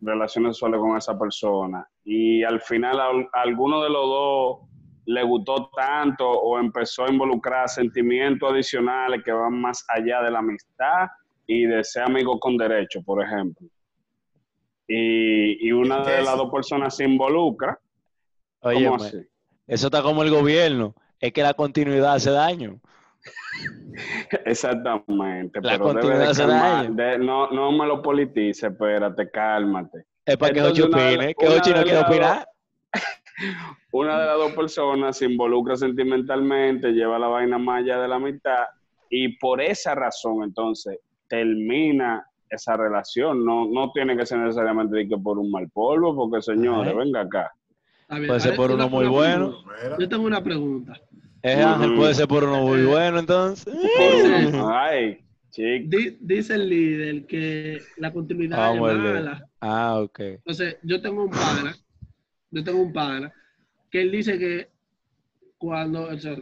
relaciones 0.00 0.56
sexuales 0.56 0.80
con 0.80 0.96
esa 0.96 1.18
persona 1.18 1.86
y 2.04 2.42
al 2.44 2.60
final 2.60 3.00
a, 3.00 3.06
a 3.06 3.42
alguno 3.42 3.82
de 3.82 3.90
los 3.90 4.06
dos 4.06 4.58
le 5.06 5.22
gustó 5.22 5.70
tanto 5.76 6.28
o 6.28 6.58
empezó 6.58 7.04
a 7.04 7.10
involucrar 7.10 7.68
sentimientos 7.68 8.50
adicionales 8.50 9.22
que 9.24 9.32
van 9.32 9.60
más 9.60 9.84
allá 9.88 10.22
de 10.22 10.30
la 10.30 10.40
amistad 10.40 11.08
y 11.46 11.64
de 11.64 11.84
ser 11.84 12.04
amigo 12.04 12.38
con 12.40 12.56
derecho, 12.56 13.02
por 13.04 13.22
ejemplo. 13.22 13.68
Y, 14.88 15.66
y 15.68 15.72
una 15.72 16.02
¿Qué 16.04 16.10
de 16.12 16.22
las 16.22 16.36
dos 16.36 16.50
personas 16.52 16.96
se 16.96 17.04
involucra, 17.04 17.78
Oye, 18.60 18.84
¿cómo 18.86 18.96
así? 19.02 19.18
eso 19.66 19.86
está 19.86 20.02
como 20.02 20.22
el 20.22 20.30
gobierno. 20.30 20.94
Es 21.18 21.32
que 21.32 21.42
la 21.42 21.54
continuidad 21.54 22.14
hace 22.14 22.30
daño. 22.30 22.80
Exactamente, 24.44 25.60
La 25.62 25.72
pero 25.72 25.88
debe 25.88 25.92
continuidad 26.00 26.18
de 26.24 26.30
hace 26.30 26.42
calmar, 26.42 26.60
daño. 26.84 26.94
de- 26.94 27.18
no, 27.18 27.50
no 27.50 27.72
me 27.72 27.86
lo 27.86 28.02
politice, 28.02 28.66
espérate, 28.68 29.30
cálmate. 29.30 30.04
Es 30.24 30.36
para 30.36 30.52
que 30.52 30.58
Entonces, 30.60 30.84
Ochi 30.84 30.92
una 30.92 31.02
de- 31.02 31.14
opine. 31.16 31.34
Que 31.34 31.46
una 31.46 31.56
Ochi 31.56 31.70
no 31.72 31.82
quiere 31.82 31.98
opinar. 32.00 32.48
Una 33.92 34.18
de 34.18 34.26
las 34.26 34.36
dos 34.38 34.52
personas 34.52 35.18
se 35.18 35.26
involucra 35.26 35.76
sentimentalmente, 35.76 36.92
lleva 36.92 37.18
la 37.18 37.28
vaina 37.28 37.58
más 37.58 37.80
allá 37.82 38.00
de 38.00 38.08
la 38.08 38.18
mitad 38.18 38.64
y 39.10 39.36
por 39.36 39.60
esa 39.60 39.94
razón 39.94 40.42
entonces 40.42 40.98
termina 41.28 42.26
esa 42.50 42.76
relación. 42.76 43.44
No, 43.44 43.66
no 43.66 43.92
tiene 43.92 44.16
que 44.16 44.26
ser 44.26 44.38
necesariamente 44.38 44.96
de 44.96 45.08
que 45.08 45.16
por 45.16 45.38
un 45.38 45.50
mal 45.50 45.68
polvo, 45.70 46.14
porque 46.14 46.42
señores, 46.42 46.94
venga 46.94 47.22
acá. 47.22 47.52
Bien. 48.10 48.26
Puede 48.26 48.40
ser 48.40 48.56
por 48.56 48.70
uno 48.70 48.88
muy 48.88 49.06
bueno. 49.06 49.62
pregunta. 49.64 49.96
Yo 49.98 50.08
tengo 50.08 50.26
una 50.26 50.42
pregunta. 50.42 51.00
Es 51.42 51.64
Ángel, 51.64 51.94
puede 51.96 52.14
ser 52.14 52.28
por 52.28 52.44
uno 52.44 52.62
muy 52.62 52.84
bueno, 52.84 53.18
entonces. 53.18 53.72
Ay, 54.72 55.18
chico. 55.50 55.96
Dice 56.20 56.54
el 56.54 56.68
líder 56.68 57.26
que 57.26 57.80
la 57.98 58.12
continuidad 58.12 58.56
Vamos, 58.56 58.92
es 58.92 58.98
mala. 58.98 59.48
Ah, 59.60 60.00
ok. 60.00 60.20
Entonces, 60.20 60.76
yo 60.82 61.00
tengo 61.00 61.24
un 61.24 61.30
pana, 61.30 61.76
yo 62.50 62.64
tengo 62.64 62.82
un 62.82 62.92
pana, 62.92 63.32
que 63.90 64.02
él 64.02 64.10
dice 64.10 64.38
que 64.38 64.68
cuando, 65.58 66.08
o 66.08 66.18
sea, 66.18 66.36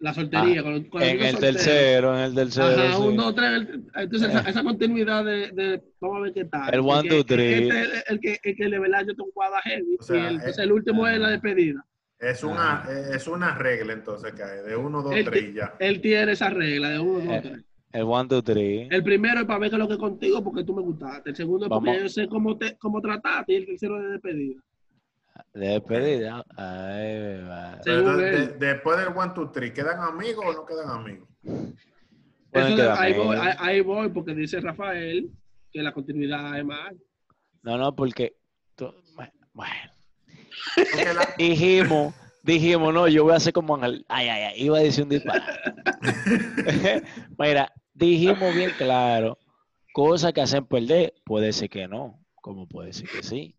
la 0.00 0.14
soltería, 0.14 0.60
Ah, 0.60 0.62
cuando, 0.62 0.90
cuando 0.90 1.08
En 1.10 1.22
el 1.22 1.38
tercero, 1.38 2.16
en 2.16 2.22
el 2.24 2.34
tercero. 2.34 2.66
Ajá, 2.66 2.92
sí. 2.96 3.02
un, 3.02 3.16
dos, 3.16 3.34
tres. 3.34 3.50
el- 3.52 3.84
Entonces, 3.94 4.28
esa, 4.30 4.40
esa 4.50 4.62
continuidad 4.62 5.24
de, 5.24 5.50
de- 5.52 5.82
Vamos 6.00 6.16
a 6.16 6.20
ver 6.22 6.32
qué 6.32 6.44
tal. 6.46 6.74
El 6.74 6.80
one, 6.80 7.02
que- 7.02 7.08
two, 7.10 7.24
three. 7.24 7.68
Este 7.68 7.80
es 7.82 8.04
el 8.08 8.20
que, 8.20 8.38
el 8.42 8.56
que 8.56 8.68
de 8.68 8.78
verdad 8.78 9.00
yo 9.06 9.14
tengo 9.14 9.30
guada 9.34 9.60
heavy. 9.62 9.96
O 9.98 10.02
sea, 10.02 10.16
y 10.16 10.20
el, 10.20 10.26
entonces, 10.34 10.58
eh, 10.58 10.62
el 10.62 10.72
último 10.72 11.06
es 11.06 11.18
la 11.18 11.28
despedida. 11.30 11.84
es 12.18 12.42
una, 12.44 12.84
es 13.14 13.26
una 13.28 13.54
regla 13.56 13.92
entonces 13.92 14.32
que 14.32 14.42
hay, 14.42 14.62
de 14.66 14.76
uno, 14.76 15.02
dos, 15.02 15.14
Él, 15.14 15.24
tres 15.26 15.42
y 15.42 15.46
ti- 15.48 15.52
ya. 15.54 15.74
él 15.78 16.00
tiene 16.00 16.32
esa 16.32 16.50
regla 16.50 16.90
de 16.90 16.98
uno, 16.98 17.20
dos, 17.20 17.34
Eh, 17.34 17.40
tres. 17.42 17.64
El 17.92 18.02
one, 18.04 18.28
two, 18.28 18.42
three. 18.42 18.88
El 18.90 19.02
primero 19.02 19.40
es 19.40 19.46
para 19.46 19.58
ver 19.58 19.68
qué 19.70 19.76
es 19.76 19.80
lo 19.80 19.88
que 19.88 19.94
es 19.94 19.98
contigo 20.00 20.42
porque 20.44 20.62
tú 20.64 20.74
me 20.74 20.80
gustaste. 20.82 21.30
El 21.30 21.36
segundo 21.36 21.66
es 21.66 21.70
porque 21.70 21.90
Vamos. 21.90 22.02
yo 22.02 22.08
sé 22.08 22.28
cómo, 22.28 22.56
te, 22.56 22.76
cómo 22.78 23.00
tratarte. 23.02 23.52
Y 23.52 23.56
el 23.56 23.66
tercero 23.66 23.96
es 23.98 24.04
de 24.04 24.10
despedida. 24.12 24.60
De 25.52 25.66
despedida. 25.66 26.44
Ay, 26.56 27.12
de- 27.84 28.54
después 28.58 28.98
del 28.98 29.08
one, 29.16 29.32
two, 29.34 29.50
three, 29.50 29.72
¿quedan 29.72 30.00
amigos 30.00 30.44
o 30.46 30.52
no 30.52 30.64
quedan 30.66 30.90
amigos? 30.90 31.28
Eso 32.52 32.92
ahí, 32.92 33.12
voy, 33.12 33.36
amigos. 33.36 33.36
ahí, 33.40 33.54
ahí 33.58 33.80
voy 33.80 34.08
porque 34.10 34.34
dice 34.34 34.60
Rafael 34.60 35.30
que 35.72 35.82
la 35.82 35.92
continuidad 35.92 36.58
es 36.58 36.64
más. 36.64 36.92
No, 37.62 37.76
no, 37.76 37.94
porque. 37.94 38.36
tú- 38.76 38.94
Bueno. 39.52 39.90
Porque 40.76 41.14
la- 41.14 41.34
Dijimos, 41.38 42.14
dijimos, 42.42 42.94
no, 42.94 43.08
yo 43.08 43.24
voy 43.24 43.32
a 43.34 43.36
hacer 43.36 43.52
como 43.52 43.74
Ángel. 43.76 44.04
Ay, 44.08 44.28
ay, 44.28 44.42
ay, 44.42 44.62
iba 44.62 44.78
a 44.78 44.82
decir 44.82 45.04
un 45.04 45.10
disparate. 45.10 45.60
Mira, 47.38 47.72
dijimos 47.94 48.54
bien 48.54 48.70
claro, 48.78 49.38
cosas 49.92 50.32
que 50.32 50.40
hacen 50.40 50.64
perder, 50.64 51.14
puede 51.24 51.52
ser 51.52 51.68
que 51.70 51.86
no, 51.88 52.24
como 52.36 52.66
puede 52.68 52.92
ser 52.92 53.08
que 53.08 53.22
sí. 53.22 53.54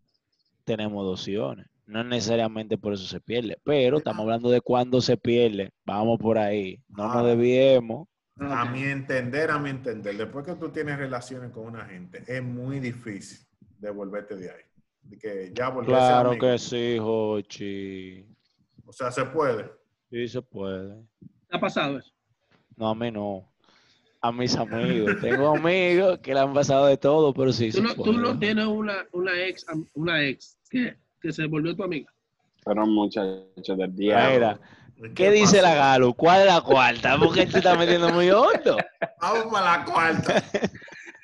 Tenemos 0.64 1.04
dos 1.06 1.20
opciones. 1.22 1.68
No 1.92 2.06
necesariamente 2.06 2.78
por 2.78 2.94
eso 2.94 3.06
se 3.06 3.20
pierde, 3.20 3.58
pero 3.66 3.98
estamos 3.98 4.22
hablando 4.22 4.50
de 4.50 4.62
cuándo 4.62 5.02
se 5.02 5.18
pierde. 5.18 5.72
Vamos 5.84 6.20
por 6.20 6.38
ahí. 6.38 6.82
No 6.88 7.04
Ah. 7.04 7.16
nos 7.16 7.26
desviemos. 7.28 8.08
A 8.40 8.64
mi 8.72 8.84
entender, 8.84 9.52
a 9.52 9.60
mi 9.60 9.72
entender, 9.72 10.16
después 10.16 10.46
que 10.46 10.56
tú 10.56 10.70
tienes 10.70 10.98
relaciones 10.98 11.52
con 11.52 11.66
una 11.66 11.84
gente, 11.86 12.24
es 12.26 12.42
muy 12.42 12.80
difícil 12.80 13.46
devolverte 13.78 14.38
de 14.38 14.50
ahí. 14.52 14.62
De 15.04 15.18
que 15.18 15.52
ya 15.54 15.70
Claro 15.84 16.38
que 16.40 16.58
sí, 16.58 16.98
Jochi. 16.98 18.26
O 18.86 18.94
sea, 18.94 19.12
se 19.12 19.26
puede. 19.26 19.70
Sí 20.10 20.30
se 20.30 20.42
puede. 20.42 20.96
¿Te 21.50 21.58
ha 21.58 21.60
pasado 21.60 21.98
eso? 22.00 22.14
No, 22.78 22.88
a 22.88 22.96
mí 22.96 23.12
no. 23.12 23.52
A 24.22 24.32
mis 24.32 24.56
amigos. 24.56 25.18
Tengo 25.20 25.58
amigos 25.58 26.20
que 26.20 26.34
le 26.34 26.40
han 26.40 26.54
pasado 26.54 26.86
de 26.86 26.96
todo, 26.96 27.34
pero 27.34 27.52
sí 27.52 27.70
Tú 27.70 27.78
se 27.80 27.84
no, 27.84 27.96
tú 27.96 28.14
no 28.14 28.40
tienes 28.40 28.66
una, 28.66 29.06
una 29.12 29.38
ex, 29.46 29.66
una 29.94 30.24
ex 30.24 30.58
que, 30.70 30.96
que 31.22 31.32
se 31.32 31.46
volvió 31.46 31.76
tu 31.76 31.84
amiga. 31.84 32.12
Pero 32.66 32.86
muchachos 32.86 33.78
del. 33.78 33.92
Mira, 33.92 34.60
¿qué 35.16 35.32
dice 35.32 35.62
la? 35.62 35.76
Galo? 35.76 36.14
¿Cuál 36.14 36.42
es 36.42 36.48
la 36.48 36.62
cuarta? 36.62 37.18
Porque 37.18 37.46
te 37.46 37.58
está 37.58 37.76
metiendo 37.76 38.10
muy 38.10 38.30
hondo. 38.30 38.78
Vamos 39.22 39.46
para 39.52 39.78
la 39.78 39.86
cuarta. 39.86 40.44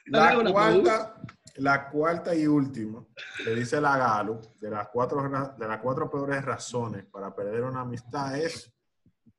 La 0.09 0.41
cuarta 0.41 1.21
La 1.57 1.89
cuarta 1.89 2.33
y 2.33 2.47
última, 2.47 3.03
que 3.43 3.53
dice 3.53 3.81
la 3.81 3.97
Galo, 3.97 4.39
de 4.61 4.69
las 4.69 4.87
cuatro, 4.87 5.21
de 5.57 5.67
las 5.67 5.81
cuatro 5.81 6.09
peores 6.09 6.45
razones 6.45 7.03
para 7.07 7.35
perder 7.35 7.63
una 7.63 7.81
amistad 7.81 8.37
es 8.37 8.73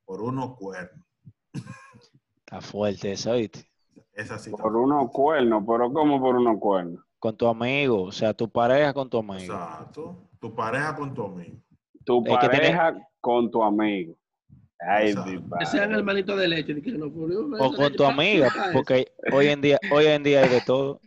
por 0.04 0.20
unos 0.20 0.56
cuernos. 0.56 1.06
Está 2.40 2.60
fuerte 2.60 3.12
eso, 3.12 3.32
¿viste? 3.32 3.66
Esa 4.12 4.38
sí 4.38 4.50
Por 4.50 4.76
unos 4.76 5.10
cuernos, 5.10 5.64
pero 5.66 5.90
¿cómo 5.90 6.20
por 6.20 6.36
unos 6.36 6.58
cuernos? 6.58 7.02
Con 7.18 7.34
tu 7.34 7.46
amigo, 7.46 8.02
o 8.02 8.12
sea, 8.12 8.34
tu 8.34 8.50
pareja 8.50 8.92
con 8.92 9.08
tu 9.08 9.20
amigo. 9.20 9.54
Exacto. 9.54 10.27
Tu 10.40 10.54
pareja 10.54 10.94
con 10.94 11.14
tu 11.14 11.24
amigo. 11.24 11.56
Tu 12.04 12.18
Es 12.26 12.38
que 12.38 12.46
tenés- 12.46 12.50
pareja 12.76 12.94
con 13.20 13.50
tu 13.50 13.62
amigo. 13.62 14.14
Ay, 14.80 15.12
Que 15.58 15.66
sean 15.66 15.92
hermanitos 15.92 16.38
de 16.38 16.46
leche. 16.46 16.80
que 16.80 16.92
no, 16.92 17.10
por- 17.10 17.32
O 17.60 17.72
con 17.72 17.92
tu 17.94 18.04
amiga, 18.04 18.48
porque 18.72 19.08
hoy 19.32 19.48
en 19.48 19.60
día, 19.60 19.78
hoy 19.90 20.06
en 20.06 20.22
día 20.22 20.42
hay 20.42 20.48
de 20.48 20.60
todo. 20.60 21.00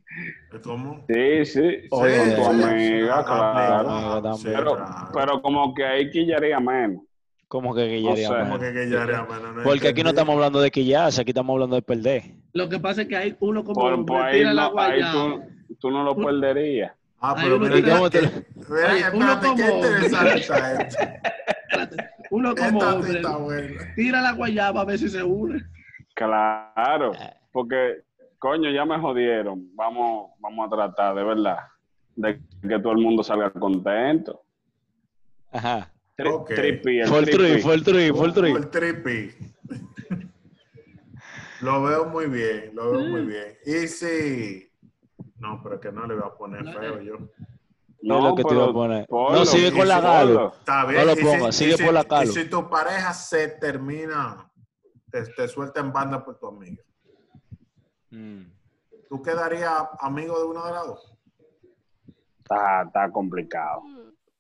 ¿Cómo? 0.62 1.06
Sí, 1.08 1.46
sí, 1.46 1.60
Oye, 1.92 2.18
con 2.36 2.58
tu 2.58 2.64
sí, 2.64 2.64
amiga, 2.70 3.24
claro. 3.24 3.90
amiga 3.90 4.14
también. 4.22 4.36
sí, 4.36 4.48
Pero, 4.54 4.76
claro. 4.76 5.10
pero 5.14 5.42
como 5.42 5.74
que 5.74 5.86
ahí 5.86 6.10
quillaría 6.10 6.60
menos. 6.60 7.04
Como 7.48 7.74
que 7.74 7.88
menos? 7.88 8.28
¿Cómo 8.28 8.60
que, 8.60 8.74
que 8.74 8.90
ya 8.90 9.04
era, 9.04 9.24
mano? 9.26 9.54
No 9.54 9.64
Porque 9.64 9.88
aquí 9.88 10.04
no 10.04 10.10
estamos 10.10 10.36
hablando 10.36 10.60
de 10.60 10.70
quillarse, 10.70 11.22
aquí 11.22 11.32
estamos 11.32 11.54
hablando 11.54 11.78
de 11.78 11.82
perder. 11.82 12.24
Lo 12.52 12.68
que 12.68 12.78
pasa 12.80 13.04
es 13.04 13.08
que 13.08 13.16
hay 13.16 13.36
uno 13.40 13.64
como 13.64 13.80
Por, 13.80 14.06
por 14.06 14.22
ahí, 14.22 14.44
no, 14.44 14.78
ahí 14.80 15.02
tú, 15.14 15.42
tú 15.80 15.92
no 15.92 16.04
lo 16.04 16.14
perderías. 16.18 16.92
Ah, 17.22 17.36
pero 17.42 17.56
uno 17.56 17.68
mira, 17.70 17.76
tiene- 17.76 17.88
que- 17.88 17.96
¿Cómo 17.96 18.10
te- 18.10 18.22
mira, 18.22 18.61
Oye, 18.72 19.04
uno 19.14 19.40
como- 19.42 19.82
Uno 22.32 22.56
como 22.56 22.80
hombre 22.80 23.22
buena. 23.22 23.94
tira 23.96 24.22
la 24.22 24.32
guayaba 24.34 24.82
a 24.82 24.86
ver 24.86 24.98
si 24.98 25.10
se 25.10 25.22
une. 25.22 25.62
Claro, 26.14 27.14
Eh. 27.14 27.34
porque, 27.52 28.04
coño, 28.40 28.70
ya 28.72 28.86
me 28.86 28.98
jodieron. 29.00 29.76
Vamos, 29.76 30.32
vamos 30.40 30.68
a 30.68 30.70
tratar, 30.76 31.16
de 31.16 31.24
verdad, 31.24 31.58
de 32.16 32.40
que 32.62 32.80
todo 32.80 32.94
el 32.94 33.00
mundo 33.00 33.24
salga 33.24 33.52
contento. 33.52 34.44
Ajá. 35.52 35.92
Tri- 36.18 36.32
Ok. 36.34 36.54
tripi, 36.56 37.00
el 37.00 37.08
Fue 37.08 37.20
el 37.20 37.26
tripi. 37.26 37.38
tree, 37.44 37.58
fue 37.62 37.74
el 37.74 37.84
tree, 37.84 38.14
fue 38.14 38.28
el 38.28 38.34
tree. 38.34 38.52
El 38.52 38.70
tripi. 38.70 39.32
Lo 41.62 41.84
veo 41.84 42.06
muy 42.06 42.26
bien, 42.28 42.72
lo 42.74 42.92
veo 42.92 43.06
muy 43.10 43.22
bien. 43.26 43.58
Y 43.66 43.88
si... 43.88 44.68
No, 45.38 45.62
pero 45.64 45.80
que 45.80 45.92
no 45.92 46.06
le 46.08 46.16
voy 46.16 46.24
a 46.26 46.38
poner 46.38 46.64
feo 46.66 47.02
yo. 47.02 47.18
No 48.04 48.18
es 48.18 48.24
lo 48.24 48.36
que 48.36 48.44
te 48.44 48.54
iba 48.54 48.66
a 48.66 48.74
poner. 48.74 49.06
No, 49.10 49.46
sigue 49.46 49.68
y 49.68 49.72
con 49.78 49.88
la 49.88 50.02
galo. 50.02 50.54
No 50.68 51.06
lo 51.06 51.12
y 51.12 51.16
si- 51.16 51.24
pongas, 51.24 51.56
y 51.56 51.58
sigue 51.64 51.78
si- 51.78 51.84
por 51.84 51.94
la 51.94 52.02
Y 52.02 52.06
calo. 52.06 52.32
si 52.32 52.50
tu 52.50 52.70
pareja 52.70 53.14
se 53.14 53.48
termina, 53.50 54.52
te, 55.12 55.24
te 55.28 55.48
suelta 55.48 55.80
en 55.82 55.92
banda 55.94 56.24
por 56.24 56.40
tu 56.40 56.48
amigo, 56.48 56.82
Mm. 58.10 58.44
¿tú 59.10 59.22
quedarías 59.22 59.72
amigo 60.00 60.38
de 60.40 60.46
una 60.46 60.66
de 60.66 60.72
las 60.74 60.86
dos? 60.88 61.18
Está, 62.40 62.84
está 62.84 63.12
complicado. 63.12 63.84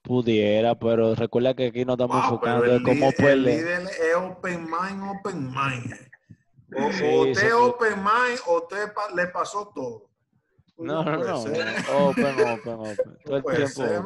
Pudiera, 0.01 0.75
pero 0.75 1.13
recuerda 1.15 1.53
que 1.53 1.67
aquí 1.67 1.85
no 1.85 1.93
estamos 1.93 2.17
Wow, 2.17 2.23
enfocando 2.25 2.65
en 2.65 2.83
cómo 2.83 3.11
líder, 3.11 3.29
el 3.31 3.43
líder 3.43 3.81
es 3.83 4.15
open 4.15 4.63
mind, 4.65 5.03
open 5.19 5.45
mind. 5.51 5.93
O, 6.75 6.91
Sí, 6.91 7.03
o 7.05 7.21
usted 7.21 7.31
es 7.31 7.37
sí. 7.37 7.51
open 7.53 7.95
mind 7.99 8.39
o 8.47 8.57
usted 8.57 8.93
pa- 8.93 9.11
le 9.15 9.27
pasó 9.27 9.71
todo. 9.73 10.09
No, 10.77 11.03
no, 11.03 11.17
no. 11.17 11.37
ser. 11.37 11.67
Open, 11.93 12.25
open, 12.25 12.73
open. 12.73 13.17
Todo 13.25 13.37
el 13.37 13.43
tiempo. 13.43 13.67
ser. 13.67 14.01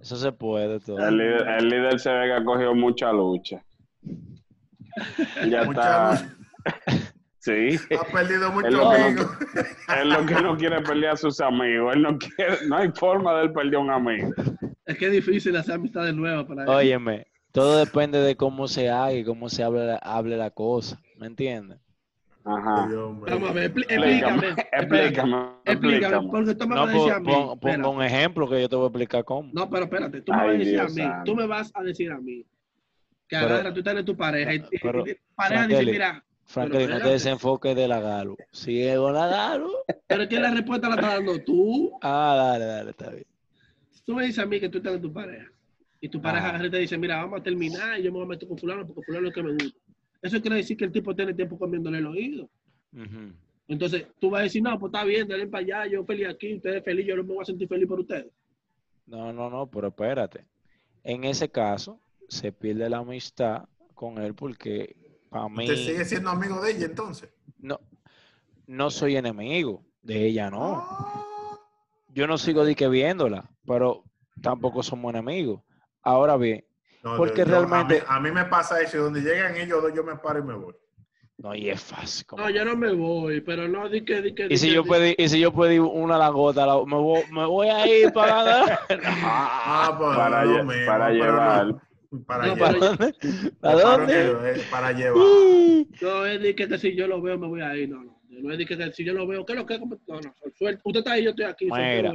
Eso 0.00 0.16
se 0.16 0.32
puede 0.32 0.80
todo. 0.80 0.98
El 1.06 1.18
líder, 1.18 1.48
el 1.48 1.68
líder 1.68 2.00
se 2.00 2.10
ve 2.10 2.26
que 2.26 2.32
ha 2.32 2.44
cogido 2.44 2.74
mucha 2.74 3.12
lucha. 3.12 3.62
Ya 5.48 5.64
Mucha 5.64 6.14
está. 6.14 6.36
Sí. 7.40 7.78
Ha 7.98 8.04
perdido 8.04 8.52
muchos 8.52 8.70
Es 8.70 8.76
lo 8.76 8.90
que 8.90 8.96
amigos. 8.96 9.30
Es 9.98 10.06
lo 10.06 10.26
que 10.26 10.34
no 10.42 10.56
quiere 10.58 10.82
pelear 10.82 11.14
a 11.14 11.16
sus 11.16 11.40
amigos. 11.40 11.96
Él 11.96 12.02
no 12.02 12.18
quiere, 12.18 12.66
no 12.66 12.76
hay 12.76 12.90
forma 12.90 13.34
de 13.38 13.44
él 13.44 13.52
perder 13.52 13.76
a 13.76 13.78
un 13.78 13.90
amigo. 13.90 14.30
Es 14.84 14.98
que 14.98 15.06
es 15.06 15.12
difícil 15.12 15.56
hacer 15.56 15.76
amistades 15.76 16.14
nuevas 16.14 16.44
para 16.44 16.64
él. 16.64 16.68
Óyeme, 16.68 17.26
todo 17.50 17.78
depende 17.78 18.18
de 18.18 18.36
cómo 18.36 18.68
se 18.68 18.90
haga 18.90 19.14
y 19.14 19.24
cómo 19.24 19.48
se 19.48 19.62
hable, 19.62 19.98
hable 20.02 20.36
la 20.36 20.50
cosa. 20.50 21.00
¿Me 21.16 21.28
entiendes? 21.28 21.78
Ajá. 22.44 22.86
Dios 22.88 23.12
mío. 23.12 23.24
Vamos 23.28 23.50
a 23.50 23.52
ver, 23.52 23.74
expli- 23.74 23.86
Explícame, 23.88 24.48
explícame. 24.72 25.46
explícame, 25.64 26.28
porque 26.30 26.54
tú 26.54 26.68
me 26.68 26.74
No, 26.74 26.80
vas 26.86 26.90
a 26.90 26.92
decir 26.98 27.12
a 27.12 27.14
pon, 27.16 27.24
mí. 27.24 27.32
pon- 27.32 27.52
espérate. 27.52 27.88
un 27.88 28.02
ejemplo 28.02 28.48
que 28.48 28.60
yo 28.62 28.68
te 28.68 28.76
voy 28.76 28.84
a 28.84 28.88
explicar 28.88 29.24
cómo. 29.24 29.50
No, 29.52 29.68
pero 29.68 29.84
espérate, 29.84 30.22
tú 30.22 30.32
me 30.32 30.38
Ay, 30.38 30.46
vas 30.46 30.54
a 30.54 30.58
decir 30.58 30.72
Dios 30.72 30.82
a 30.82 30.94
mí, 31.18 31.24
tú 31.24 31.34
me 31.36 31.46
vas 31.46 31.70
a 31.74 31.82
decir 31.82 32.10
a 32.12 32.18
mí 32.18 32.42
que 33.28 33.36
Pero- 33.36 33.46
agarra, 33.46 33.74
tú 33.74 33.82
tienes 33.82 34.04
tu 34.04 34.16
pareja 34.16 34.54
y, 34.54 34.56
y- 34.70 34.78
pero, 34.82 35.06
y- 35.06 35.16
pareja 35.34 35.66
dice, 35.66 35.84
mira, 35.84 36.24
Franklin, 36.46 36.90
no 36.90 36.98
te 36.98 37.08
desenfoques 37.10 37.76
de 37.76 37.86
la 37.86 38.00
Galo. 38.00 38.36
Sigue 38.50 38.96
con 38.96 39.12
la 39.14 39.26
Galo. 39.28 39.70
pero 40.06 40.22
es 40.24 40.28
que 40.28 40.40
la 40.40 40.50
respuesta 40.50 40.88
la 40.88 40.94
estás 40.96 41.14
dando 41.14 41.38
tú. 41.44 41.92
Ah, 42.02 42.34
dale, 42.36 42.64
dale, 42.64 42.90
está 42.90 43.10
bien. 43.10 43.26
Tú 44.04 44.14
me 44.14 44.24
dices 44.24 44.42
a 44.42 44.46
mí 44.46 44.58
que 44.58 44.68
tú 44.68 44.80
tienes 44.80 45.00
tu 45.00 45.12
pareja 45.12 45.46
y 46.00 46.08
tu 46.08 46.20
pareja 46.20 46.46
Ah. 46.46 46.48
agarra 46.50 46.66
y 46.66 46.70
te 46.70 46.78
dice, 46.78 46.98
mira, 46.98 47.16
vamos 47.22 47.38
a 47.40 47.42
terminar 47.42 48.00
y 48.00 48.02
yo 48.02 48.10
me 48.10 48.16
voy 48.18 48.24
a 48.24 48.28
meter 48.30 48.48
con 48.48 48.58
fulano 48.58 48.84
porque 48.86 49.02
fulano 49.02 49.28
es 49.28 49.36
lo 49.36 49.42
que 49.42 49.42
me 49.48 49.52
gusta. 49.52 49.78
Eso 50.22 50.40
quiere 50.40 50.56
decir 50.56 50.76
que 50.76 50.84
el 50.84 50.92
tipo 50.92 51.14
tiene 51.14 51.34
tiempo 51.34 51.58
comiéndole 51.58 51.98
el 51.98 52.06
oído. 52.06 52.48
Entonces, 53.68 54.06
tú 54.18 54.30
vas 54.30 54.40
a 54.40 54.44
decir, 54.44 54.62
no, 54.62 54.78
pues 54.78 54.92
está 54.92 55.04
bien, 55.04 55.28
dale 55.28 55.46
para 55.46 55.62
allá, 55.64 55.86
yo 55.92 56.04
feliz 56.04 56.28
aquí, 56.28 56.54
ustedes 56.56 56.84
feliz, 56.84 57.06
yo 57.06 57.16
no 57.16 57.22
me 57.24 57.34
voy 57.34 57.42
a 57.42 57.46
sentir 57.46 57.68
feliz 57.68 57.86
por 57.86 58.00
ustedes. 58.00 58.26
No, 59.06 59.32
no, 59.32 59.48
no, 59.48 59.68
pero 59.70 59.88
espérate. 59.88 60.46
En 61.02 61.24
ese 61.24 61.48
caso, 61.50 62.00
se 62.28 62.52
pierde 62.52 62.88
la 62.90 62.98
amistad 62.98 63.64
con 63.94 64.18
él 64.18 64.34
porque 64.34 64.96
para 65.30 65.48
mí 65.48 65.64
¿Usted 65.64 65.76
sigue 65.76 66.04
siendo 66.04 66.30
amigo 66.30 66.60
de 66.60 66.72
ella 66.72 66.86
entonces? 66.86 67.30
no, 67.58 67.80
no 68.66 68.90
soy 68.90 69.16
enemigo 69.16 69.84
de 70.02 70.26
ella, 70.26 70.50
no. 70.50 70.76
Ah, 70.76 71.58
Yo 72.08 72.26
no 72.26 72.38
sigo 72.38 72.64
di 72.64 72.74
que 72.74 72.88
viéndola, 72.88 73.50
pero 73.66 74.04
tampoco 74.42 74.82
somos 74.82 75.12
enemigos. 75.14 75.62
Ahora 76.02 76.36
bien, 76.36 76.64
no, 77.02 77.16
Porque 77.16 77.38
yo- 77.38 77.44
realmente- 77.46 78.02
A 78.06 78.20
mí, 78.20 78.28
a 78.28 78.30
mí 78.30 78.30
me 78.32 78.44
pasa 78.46 78.80
eso. 78.80 78.96
y 78.98 79.00
Donde 79.00 79.20
llegan 79.22 79.56
ellos 79.56 79.82
dos, 79.82 79.92
yo 79.94 80.04
me 80.04 80.16
paro 80.16 80.40
y 80.40 80.42
me 80.42 80.54
voy. 80.54 80.74
no, 81.38 81.54
y 81.54 81.70
es 81.70 81.80
fácil. 81.80 82.26
No, 82.36 82.50
yo 82.50 82.64
no 82.66 82.76
me 82.76 82.92
voy, 82.92 83.40
pero 83.40 83.66
no, 83.66 83.88
di 83.88 84.02
que, 84.04 84.20
di 84.20 84.34
que. 84.34 84.48
di 84.48 84.54
Y 84.54 84.58
si 84.58 84.68
que- 84.68 84.74
yo 84.74 84.82
di- 84.82 84.88
pedí, 84.90 85.14
y 85.16 85.28
si 85.28 85.40
yo 85.40 85.52
pedí 85.52 85.78
una 85.78 86.18
langota, 86.18 86.66
la- 86.66 86.84
me, 86.84 86.96
voy, 86.96 87.22
me 87.30 87.46
voy 87.46 87.68
a 87.68 87.86
ir 87.86 88.12
para. 88.12 88.64
Ah, 89.24 89.94
pues 89.98 90.16
Para, 90.16 90.44
lo 90.44 90.50
lle- 90.58 90.64
mismo, 90.66 90.86
para 90.86 91.06
pero 91.08 91.24
llevar. 91.24 91.66
no. 91.66 91.80
Para 92.26 92.46
No, 92.48 92.54
llevar. 92.54 92.74
¿Para 92.78 92.86
dónde? 92.86 93.14
¿Para 93.60 94.50
eh, 94.52 94.62
Para 94.70 94.92
llevar. 94.92 95.24
No, 96.02 96.26
es 96.26 96.42
de 96.42 96.54
que, 96.54 96.78
si 96.78 96.94
yo 96.96 97.06
lo 97.06 97.22
veo 97.22 97.38
me 97.38 97.46
voy 97.46 97.62
a 97.62 97.74
ir, 97.76 97.88
no, 97.88 98.02
no. 98.04 98.20
No 98.28 98.52
es 98.52 98.58
de 98.58 98.66
que, 98.66 98.92
si 98.92 99.04
yo 99.04 99.12
lo 99.14 99.26
veo, 99.26 99.44
¿qué 99.46 99.52
es 99.52 99.58
lo 99.58 99.66
que? 99.66 99.78
No, 99.78 99.86
no, 99.86 100.34
suelta. 100.58 100.80
Usted 100.84 100.98
está 101.00 101.12
ahí, 101.12 101.24
yo 101.24 101.30
estoy 101.30 101.44
aquí. 101.46 101.66
Mira. 101.70 102.12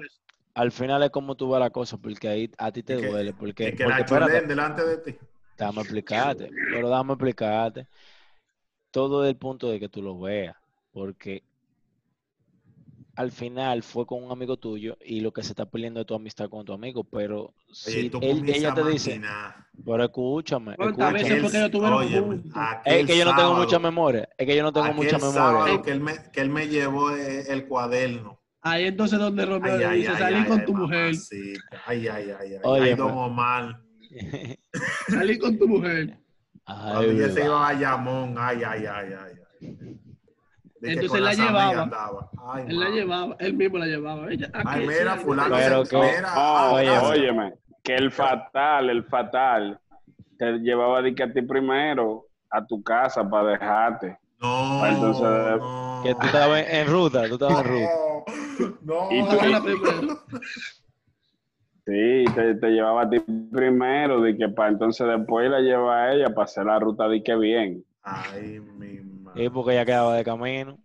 Al 0.56 0.72
final 0.72 1.04
es 1.04 1.10
como 1.10 1.36
tú 1.36 1.50
ves 1.52 1.60
la 1.60 1.70
cosa, 1.70 1.98
porque 1.98 2.28
ahí 2.28 2.52
a 2.58 2.72
ti 2.72 2.82
te 2.82 2.96
que- 2.96 3.06
duele. 3.08 3.34
Porque, 3.34 3.76
que 3.76 3.84
porque 3.84 3.90
la 3.90 4.00
espérate, 4.00 4.42
delante 4.48 4.86
de 4.86 4.98
ti. 4.98 5.16
Déjame 5.58 5.82
explicarte, 5.82 6.50
pero 6.72 6.90
déjame 6.90 7.14
explicarte. 7.14 7.88
Todo 8.92 9.22
del 9.22 9.36
punto 9.36 9.70
de 9.70 9.80
que 9.80 9.90
tú 9.90 10.02
lo 10.02 10.18
veas, 10.18 10.56
porque 10.94 11.44
al 13.18 13.32
final 13.32 13.84
fue 13.84 14.06
con 14.06 14.24
un 14.24 14.32
amigo 14.32 14.58
tuyo 14.58 14.98
y 15.02 15.20
lo 15.22 15.32
que 15.32 15.44
se 15.44 15.50
está 15.52 15.66
peleando 15.66 16.00
es 16.02 16.06
tu 16.06 16.16
amistad 16.16 16.50
con 16.50 16.66
tu 16.66 16.74
amigo, 16.74 17.04
pero 17.04 17.44
Oye, 17.44 17.54
si 17.68 18.10
tú 18.10 18.20
él- 18.22 18.44
ella 18.48 18.74
te 18.74 18.84
dice, 18.86 19.22
pero 19.86 20.04
escúchame, 20.04 20.76
¿Cuántas 20.76 21.22
escúchame. 21.22 21.70
Oye, 21.96 22.20
juntos? 22.20 22.54
Es 22.86 23.06
que 23.06 23.18
yo 23.18 23.26
no 23.26 23.36
tengo 23.36 23.50
aquel 23.50 23.58
mucha 23.58 23.70
sábado- 23.72 23.80
memoria, 23.82 24.30
es 24.38 24.48
que 24.48 24.56
yo 24.56 24.64
no 24.64 24.72
tengo 24.74 24.86
aquel 24.88 24.96
mucha 24.98 25.20
sábado 25.20 25.60
memoria. 25.66 25.82
que 25.84 25.92
él 25.92 26.00
me, 26.00 26.14
que 26.32 26.42
él 26.42 26.50
me 26.50 26.68
llevó 26.68 27.12
el, 27.12 27.48
el 27.48 27.68
cuaderno. 27.68 28.40
Ahí 28.68 28.86
entonces 28.86 29.20
donde 29.20 29.46
Romeo 29.46 29.74
Ay, 29.74 29.78
le 29.80 29.86
ay, 29.86 29.98
dice, 30.00 30.12
ay, 30.12 30.18
salí 30.18 30.36
ay, 30.38 30.46
con 30.46 30.60
ay, 30.60 30.66
tu 30.66 30.74
mujer, 30.74 31.00
mamacita. 31.06 31.82
Ay, 31.86 32.08
ay, 32.08 32.32
ay, 32.32 32.54
ay. 32.56 32.60
Oye, 32.64 32.84
ay, 32.84 32.96
don 32.96 33.12
pues. 33.14 33.26
Omar. 33.28 33.80
salí 35.08 35.38
con 35.38 35.60
tu 35.60 35.68
mujer. 35.68 36.18
Cuando 36.66 37.00
Ay, 37.00 37.10
ella 37.12 37.30
se 37.30 37.46
iba 37.46 37.58
a 37.58 37.74
Bayamón. 37.74 38.36
Ay, 38.40 38.64
ay, 38.68 38.86
ay, 38.88 39.14
ay. 39.24 40.00
Entonces 40.82 41.12
con 41.12 41.24
la 41.24 41.34
llevaba. 41.36 42.32
Ay, 42.54 42.66
Él 42.68 42.80
la 42.80 42.90
llevaba, 42.90 43.36
él 43.38 43.54
mismo 43.54 43.78
la 43.78 43.86
llevaba. 43.86 44.32
Ella, 44.32 44.50
aquí, 44.52 44.68
Ay, 44.68 44.88
mira, 44.88 45.16
fulano. 45.18 45.56
Pero 45.56 45.84
que- 45.84 45.98
mira, 45.98 46.34
Oh, 46.36 46.72
Oye, 46.74 46.90
ah, 46.90 47.04
óyeme, 47.04 47.54
que 47.84 47.96
el 47.96 48.12
fatal, 48.12 48.90
el 48.90 49.04
fatal, 49.04 49.80
te 50.40 50.54
llevaba 50.58 51.02
a 51.02 51.04
ti 51.04 51.42
primero 51.44 52.26
a 52.50 52.66
tu 52.66 52.82
casa 52.82 53.30
para 53.30 53.50
dejarte. 53.52 54.18
No, 54.42 54.86
Entonces, 54.88 55.60
no. 55.60 55.95
Que 56.06 56.16
tú 56.16 56.26
estabas 56.28 56.66
en 56.70 56.88
ruta, 56.88 57.28
tú 57.28 57.34
estabas 57.36 57.66
en 57.66 57.72
ruta. 57.72 57.90
No, 58.84 59.12
Y 59.12 59.22
no. 59.22 59.30
tú- 59.30 59.46
la 59.50 59.62
primera. 59.62 60.02
Sí, 61.86 62.24
te, 62.34 62.56
te 62.56 62.68
llevaba 62.70 63.04
a 63.04 63.10
ti 63.10 63.20
primero, 63.52 64.22
de 64.22 64.36
que 64.38 64.50
para 64.50 64.70
entonces 64.70 65.06
después 65.08 65.50
la 65.50 65.60
lleva 65.60 66.04
a 66.06 66.14
ella 66.14 66.30
para 66.34 66.46
hacer 66.46 66.66
la 66.66 66.80
ruta 66.80 67.08
de 67.08 67.22
que 67.22 67.36
bien. 67.36 67.84
Ay, 68.02 68.60
mi 68.60 69.00
madre. 69.22 69.44
Y 69.44 69.50
porque 69.50 69.74
ella 69.74 69.86
quedaba 69.86 70.16
de 70.16 70.24
camino. 70.24 70.78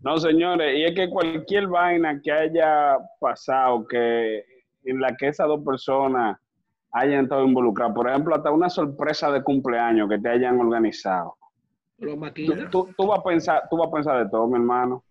No, 0.00 0.16
señores, 0.18 0.76
y 0.76 0.84
es 0.84 0.94
que 0.96 1.08
cualquier 1.08 1.68
vaina 1.68 2.20
que 2.20 2.32
haya 2.32 2.96
pasado, 3.20 3.86
que 3.86 4.44
en 4.84 5.00
la 5.00 5.14
que 5.16 5.28
esas 5.28 5.46
dos 5.46 5.64
personas 5.64 6.38
hayan 6.92 7.24
estado 7.24 7.44
involucradas, 7.44 7.94
por 7.94 8.08
ejemplo, 8.08 8.34
hasta 8.34 8.50
una 8.50 8.68
sorpresa 8.68 9.30
de 9.30 9.42
cumpleaños 9.42 10.08
que 10.08 10.18
te 10.18 10.28
hayan 10.28 10.58
organizado. 10.58 11.36
Los 11.98 12.14
Tú, 12.14 12.20
maquinas. 12.20 12.70
tú- 12.70 12.88
tú 12.96 13.06
vas 13.06 13.20
a 13.20 13.22
pensar, 13.22 13.62
tú 13.70 13.76
vas 13.76 13.88
a 13.88 13.92
pensar 13.92 14.24
de 14.24 14.30
todo, 14.30 14.46
mi 14.48 14.54
hermano. 14.56 15.04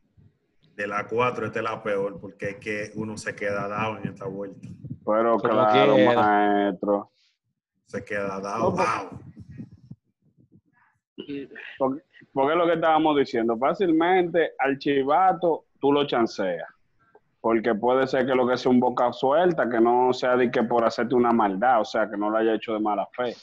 De 0.75 0.87
las 0.87 1.05
cuatro, 1.05 1.45
esta 1.45 1.59
es 1.59 1.63
la 1.65 1.81
peor, 1.83 2.19
porque 2.19 2.49
es 2.51 2.55
que 2.57 2.91
uno 2.95 3.17
se 3.17 3.35
queda 3.35 3.67
dado 3.67 3.97
en 3.97 4.07
esta 4.07 4.25
vuelta. 4.25 4.67
Pero 5.05 5.37
Como 5.37 5.53
claro, 5.53 5.95
quiera. 5.95 6.15
maestro. 6.21 7.11
Se 7.85 8.03
queda 8.03 8.39
dado, 8.39 8.69
No, 8.69 8.75
pues- 8.75 8.85
dado. 8.87 9.09
Y- 11.17 11.47
Porque, 11.77 12.01
porque 12.33 12.51
es 12.53 12.57
lo 12.57 12.65
que 12.65 12.73
estábamos 12.73 13.17
diciendo. 13.17 13.57
Fácilmente 13.57 14.51
al 14.57 14.77
chivato 14.77 15.65
tú 15.79 15.91
lo 15.91 16.05
chanceas. 16.05 16.67
Porque 17.39 17.73
puede 17.75 18.07
ser 18.07 18.25
que 18.25 18.35
lo 18.35 18.47
que 18.47 18.57
sea 18.57 18.71
un 18.71 18.79
boca 18.79 19.11
suelta, 19.11 19.67
que 19.69 19.79
no 19.79 20.13
sea 20.13 20.35
de 20.37 20.49
que 20.51 20.63
por 20.63 20.83
hacerte 20.85 21.15
una 21.15 21.31
maldad, 21.31 21.81
o 21.81 21.85
sea, 21.85 22.09
que 22.09 22.15
no 22.17 22.29
lo 22.29 22.37
haya 22.37 22.53
hecho 22.53 22.73
de 22.73 22.79
mala 22.79 23.07
fe. 23.15 23.35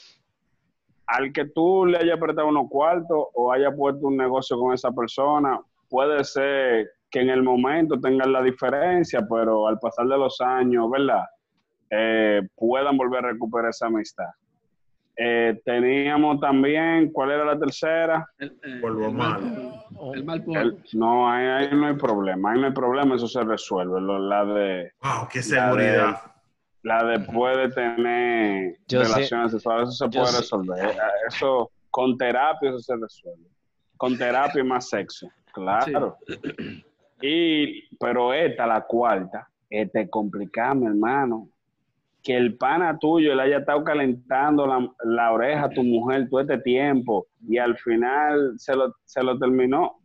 Al 1.11 1.33
que 1.33 1.45
tú 1.45 1.85
le 1.87 1.97
hayas 1.97 2.19
prestado 2.19 2.47
unos 2.49 2.67
cuartos 2.69 3.25
o 3.33 3.51
haya 3.51 3.71
puesto 3.71 4.07
un 4.07 4.17
negocio 4.17 4.59
con 4.59 4.73
esa 4.73 4.91
persona, 4.91 5.59
puede 5.89 6.23
ser 6.23 6.87
que 7.09 7.21
en 7.21 7.29
el 7.31 7.41
momento 7.41 7.99
tengan 7.99 8.31
la 8.31 8.43
diferencia, 8.43 9.25
pero 9.27 9.67
al 9.67 9.79
pasar 9.79 10.05
de 10.05 10.17
los 10.17 10.39
años, 10.39 10.89
¿verdad? 10.91 11.23
Eh, 11.89 12.41
puedan 12.55 12.95
volver 12.95 13.25
a 13.25 13.29
recuperar 13.31 13.71
esa 13.71 13.87
amistad. 13.87 14.27
Eh, 15.17 15.59
teníamos 15.65 16.39
también, 16.39 17.11
¿cuál 17.11 17.31
era 17.31 17.43
la 17.43 17.57
tercera? 17.57 18.29
el, 18.37 18.49
eh, 18.63 18.79
Polvo 18.79 19.07
el 19.07 19.13
mal 19.15 19.41
malo. 19.41 19.45
polvo. 19.97 20.13
El 20.13 20.23
mal 20.23 20.43
polvo. 20.43 20.59
El- 20.61 20.83
no, 20.93 21.29
ahí, 21.29 21.45
ahí 21.47 21.69
no 21.75 21.87
hay 21.87 21.95
problema, 21.95 22.51
ahí 22.51 22.59
no 22.61 22.67
hay 22.67 22.73
problema, 22.73 23.15
eso 23.15 23.27
se 23.27 23.43
resuelve. 23.43 23.99
Lo- 23.99 24.19
la 24.19 24.45
de 24.45 24.91
Wow, 25.01 25.27
qué 25.31 25.41
seguridad. 25.41 26.17
La 26.83 27.03
después 27.03 27.57
de 27.57 27.69
tener 27.69 28.77
Yo 28.87 29.03
sé- 29.03 29.13
relaciones 29.13 29.51
sexuales, 29.51 29.89
eso 29.89 30.05
se 30.05 30.09
puede 30.17 30.37
resolver. 30.37 30.85
Eh, 30.85 30.97
Eso 31.27 31.71
con 31.91 32.17
terapia 32.17 32.69
eso 32.69 32.79
se 32.79 32.95
resuelve. 32.95 33.47
Con 33.97 34.17
terapia 34.17 34.61
y 34.61 34.63
más 34.65 34.89
sexo, 34.89 35.27
claro. 35.51 36.17
Y 37.21 37.87
pero 37.97 38.33
esta 38.33 38.65
la 38.65 38.81
cuarta, 38.85 39.49
esta 39.69 40.01
es 40.01 40.09
complicada, 40.09 40.73
mi 40.75 40.85
hermano. 40.85 41.49
Que 42.21 42.35
el 42.35 42.57
pana 42.57 42.97
tuyo 42.99 43.33
le 43.33 43.43
haya 43.43 43.57
estado 43.59 43.83
calentando 43.83 44.67
la, 44.67 44.89
la 45.05 45.31
oreja 45.31 45.65
a 45.65 45.69
tu 45.69 45.83
mujer 45.83 46.27
todo 46.29 46.41
este 46.41 46.57
tiempo 46.59 47.27
y 47.47 47.57
al 47.57 47.77
final 47.77 48.55
se 48.57 48.75
lo, 48.75 48.93
se 49.05 49.23
lo 49.23 49.37
terminó. 49.39 49.99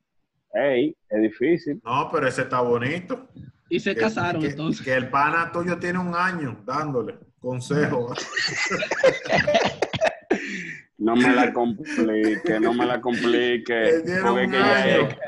Ey, 0.53 0.97
es 1.09 1.21
difícil. 1.23 1.81
No, 1.85 2.09
pero 2.13 2.29
ese 2.29 2.43
está 2.43 2.61
bonito. 2.61 3.27
Y 3.75 3.81
se 3.81 3.95
Que- 3.95 4.01
casaron 4.03 4.41
que, 4.41 4.49
entonces. 4.51 4.85
Que 4.85 4.95
el 4.95 5.09
pana 5.11 5.51
tuyo 5.53 5.79
tiene 5.79 5.99
un 5.99 6.15
año 6.15 6.63
dándole 6.65 7.19
consejo. 7.41 8.15
No 10.97 11.17
me 11.17 11.35
la 11.35 11.53
complique, 11.53 12.61
no 12.61 12.73
me 12.73 12.87
la 12.87 13.01
complique. 13.01 14.03
Porque 14.23 14.47
que 14.47 14.53
ya, 14.57 15.19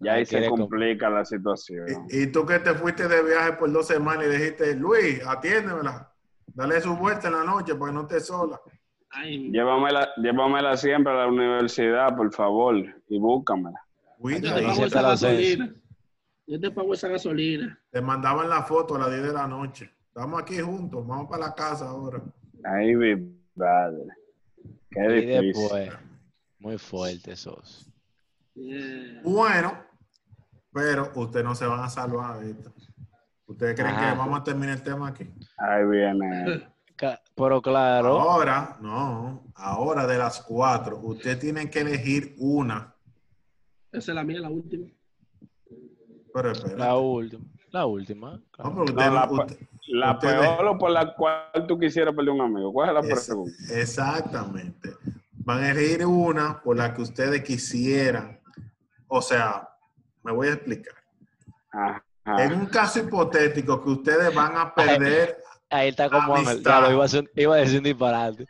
ya 0.00 0.12
ahí 0.14 0.26
se 0.26 0.48
complica 0.48 1.08
la 1.10 1.24
situación. 1.24 1.86
y, 2.10 2.22
y 2.22 2.26
tú 2.26 2.44
que 2.44 2.58
te 2.58 2.74
fuiste 2.74 3.06
de 3.06 3.22
viaje 3.22 3.52
por 3.52 3.70
dos 3.70 3.86
semanas 3.86 4.26
y 4.26 4.30
dijiste, 4.30 4.74
Luis, 4.74 5.20
atiéndemela. 5.24 6.12
Dale 6.48 6.80
su 6.80 6.96
vuelta 6.96 7.28
en 7.28 7.34
la 7.34 7.44
noche 7.44 7.74
para 7.76 7.92
que 7.92 7.94
no 7.94 8.02
estés 8.02 8.26
sola. 8.26 8.60
Ay, 9.10 9.50
Llévamela, 9.52 10.08
llévamela 10.16 10.76
siempre 10.76 11.12
a 11.12 11.16
la 11.16 11.26
universidad, 11.28 12.16
por 12.16 12.32
favor, 12.34 12.74
y 13.08 13.18
búscamela. 13.18 13.80
yo 14.18 14.30
Yo 16.50 16.58
te 16.58 16.68
pago 16.72 16.92
esa 16.94 17.06
gasolina. 17.06 17.78
Te 17.92 18.00
mandaban 18.00 18.48
la 18.48 18.64
foto 18.64 18.96
a 18.96 18.98
las 18.98 19.10
10 19.10 19.22
de 19.22 19.32
la 19.32 19.46
noche. 19.46 19.88
Estamos 20.08 20.42
aquí 20.42 20.58
juntos, 20.58 21.06
vamos 21.06 21.28
para 21.30 21.46
la 21.46 21.54
casa 21.54 21.88
ahora. 21.88 22.20
Ahí, 22.64 22.96
mi 22.96 23.14
padre. 23.56 24.02
Qué 24.90 25.00
Y 25.00 25.26
difícil. 25.26 25.52
después, 25.62 25.90
muy 26.58 26.76
fuerte 26.76 27.32
esos. 27.34 27.88
Yeah. 28.54 29.20
Bueno, 29.22 29.78
pero 30.72 31.12
ustedes 31.14 31.44
no 31.44 31.54
se 31.54 31.66
van 31.66 31.84
a 31.84 31.88
salvar 31.88 32.40
de 32.40 32.50
esto. 32.50 32.72
¿Ustedes 33.46 33.76
creen 33.76 33.94
Ajá. 33.94 34.10
que 34.12 34.18
vamos 34.18 34.40
a 34.40 34.42
terminar 34.42 34.74
el 34.76 34.82
tema 34.82 35.06
aquí? 35.06 35.32
Ahí 35.56 35.86
viene. 35.86 36.68
Pero 37.36 37.62
claro, 37.62 38.18
Ahora, 38.20 38.76
no, 38.80 39.44
ahora 39.54 40.04
de 40.04 40.18
las 40.18 40.42
cuatro, 40.42 40.98
ustedes 40.98 41.38
tienen 41.38 41.70
que 41.70 41.82
elegir 41.82 42.34
una. 42.38 42.92
Esa 43.92 44.10
es 44.10 44.14
la 44.16 44.24
mía, 44.24 44.40
la 44.40 44.50
última. 44.50 44.88
Pero 46.32 46.52
la 46.76 46.96
última. 46.96 47.44
La 47.70 47.86
última. 47.86 48.30
No, 48.32 48.40
claro. 48.50 48.72
pero 48.72 48.84
usted- 48.84 48.94
No, 49.06 49.14
la, 49.14 49.30
usted- 49.30 49.58
la 49.88 50.12
ustedes- 50.12 50.38
peor 50.40 50.66
o 50.66 50.78
por 50.78 50.90
la 50.90 51.14
cual 51.14 51.66
tú 51.68 51.78
quisieras 51.78 52.14
perder 52.14 52.30
un 52.34 52.40
amigo. 52.40 52.72
¿Cuál 52.72 52.88
es 52.96 53.04
la 53.06 53.14
es- 53.14 53.26
pregunta? 53.26 53.52
exactamente. 53.74 54.90
Van 55.42 55.62
a 55.64 55.70
elegir 55.70 56.04
una 56.06 56.60
por 56.62 56.76
la 56.76 56.92
que 56.94 57.02
ustedes 57.02 57.42
quisieran. 57.42 58.40
O 59.08 59.20
sea, 59.22 59.68
me 60.22 60.32
voy 60.32 60.48
a 60.48 60.52
explicar. 60.54 60.94
Ajá. 61.72 62.04
En 62.38 62.52
un 62.54 62.66
caso 62.66 63.00
hipotético 63.00 63.82
que 63.82 63.90
ustedes 63.90 64.34
van 64.34 64.56
a 64.56 64.74
perder, 64.74 65.38
Ahí 65.70 65.88
está 65.90 66.10
como. 66.10 66.34
Amistad. 66.34 66.62
Claro, 66.62 66.90
iba 66.92 67.04
a, 67.04 67.08
ser- 67.08 67.30
iba 67.36 67.54
a 67.54 67.58
decir 67.58 67.78
un 67.78 67.84
disparate. 67.84 68.46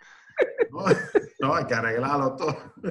no, 0.71 0.81
no, 1.41 1.55
hay 1.55 1.65
que 1.67 1.75
arreglarlo 1.75 2.35
todo. 2.37 2.57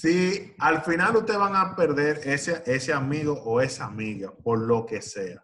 Si 0.00 0.54
al 0.60 0.82
final 0.82 1.16
ustedes 1.16 1.40
van 1.40 1.56
a 1.56 1.74
perder 1.74 2.20
ese, 2.22 2.62
ese 2.66 2.92
amigo 2.92 3.32
o 3.44 3.60
esa 3.60 3.86
amiga, 3.86 4.30
por 4.44 4.60
lo 4.60 4.86
que 4.86 5.02
sea, 5.02 5.42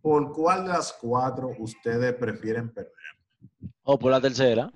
¿por 0.00 0.32
cuál 0.32 0.62
de 0.62 0.70
las 0.70 0.94
cuatro 0.98 1.50
ustedes 1.58 2.14
prefieren 2.14 2.70
perder? 2.72 2.92
O 3.82 3.98
por 3.98 4.10
la 4.10 4.18
tercera. 4.22 4.70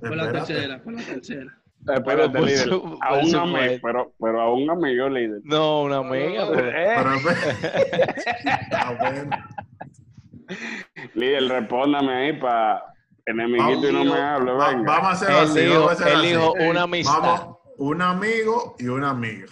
Por 0.00 0.16
la 0.16 0.32
tercera, 0.32 0.82
por 0.82 0.92
la 0.92 1.02
tercera. 1.02 1.56
Espérate, 1.86 2.30
por 2.36 2.40
líder. 2.48 2.58
su- 2.68 2.98
A 3.00 3.08
por 3.10 3.18
un 3.18 3.24
supuesto. 3.30 3.38
amigo, 3.58 3.80
pero, 3.80 4.12
pero 4.18 4.40
a 4.40 4.52
un 4.52 4.68
amigo 4.70 5.08
líder. 5.08 5.40
No, 5.44 5.82
una 5.82 5.98
amiga. 5.98 6.48
pero- 6.52 6.68
Eh, 6.68 6.94
Pero, 6.96 7.10
Ah, 8.72 8.96
bueno. 8.98 9.30
líder, 11.14 11.44
respóndame 11.48 12.12
ahí 12.12 12.32
para 12.40 12.82
enemiguito 13.24 13.88
y 13.88 13.92
no 13.92 14.04
me 14.04 14.20
hable, 14.20 14.50
Va- 14.52 14.68
venga. 14.70 14.82
vamos 14.92 15.08
a 15.08 15.12
hacerlo 15.12 15.38
Él 15.92 16.14
así. 16.16 16.26
dijo 16.28 16.56
Eh, 16.58 16.70
una 16.70 16.82
amistad. 16.82 17.20
Vamos, 17.20 17.57
un 17.78 18.02
amigo 18.02 18.76
y 18.78 18.86
una 18.88 19.10
amiga. 19.10 19.46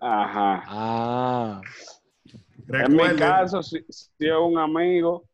Ajá. 0.00 0.62
Ah, 0.66 1.60
En 2.68 2.92
mi 2.92 3.16
caso, 3.16 3.62
si, 3.62 3.84
si 3.88 4.26
es 4.26 4.36
un 4.38 4.58
amigo, 4.58 5.24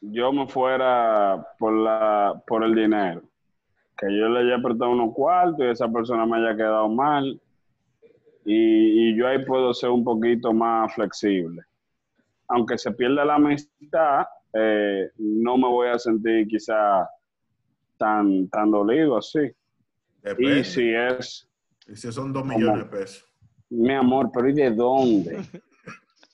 yo 0.00 0.32
me 0.32 0.46
fuera 0.46 1.46
por 1.58 1.72
la 1.72 2.42
por 2.46 2.64
el 2.64 2.74
dinero. 2.74 3.22
Que 3.96 4.06
yo 4.06 4.28
le 4.28 4.40
haya 4.40 4.62
prestado 4.62 4.90
unos 4.90 5.14
cuartos 5.14 5.60
y 5.60 5.68
esa 5.68 5.88
persona 5.88 6.26
me 6.26 6.38
haya 6.38 6.56
quedado 6.56 6.88
mal. 6.88 7.40
Y, 8.46 9.10
y 9.10 9.16
yo 9.16 9.26
ahí 9.28 9.44
puedo 9.44 9.72
ser 9.72 9.90
un 9.90 10.04
poquito 10.04 10.52
más 10.52 10.94
flexible. 10.94 11.62
Aunque 12.48 12.76
se 12.76 12.90
pierda 12.92 13.24
la 13.24 13.36
amistad, 13.36 14.26
eh, 14.52 15.10
no 15.16 15.56
me 15.56 15.68
voy 15.68 15.88
a 15.88 15.98
sentir 15.98 16.46
quizá 16.48 17.08
tan, 17.96 18.48
tan 18.48 18.70
dolido 18.70 19.16
así. 19.16 19.50
Depende. 20.24 20.60
Y 20.60 20.64
si 20.64 20.92
es 20.94 21.48
Y 21.86 21.96
si 21.96 22.10
son 22.12 22.32
dos 22.32 22.44
millones 22.44 22.84
de 22.90 22.96
pesos. 22.98 23.24
Mi 23.70 23.92
amor, 23.94 24.30
pero 24.32 24.48
¿y 24.48 24.52
de 24.54 24.70
dónde? 24.70 25.38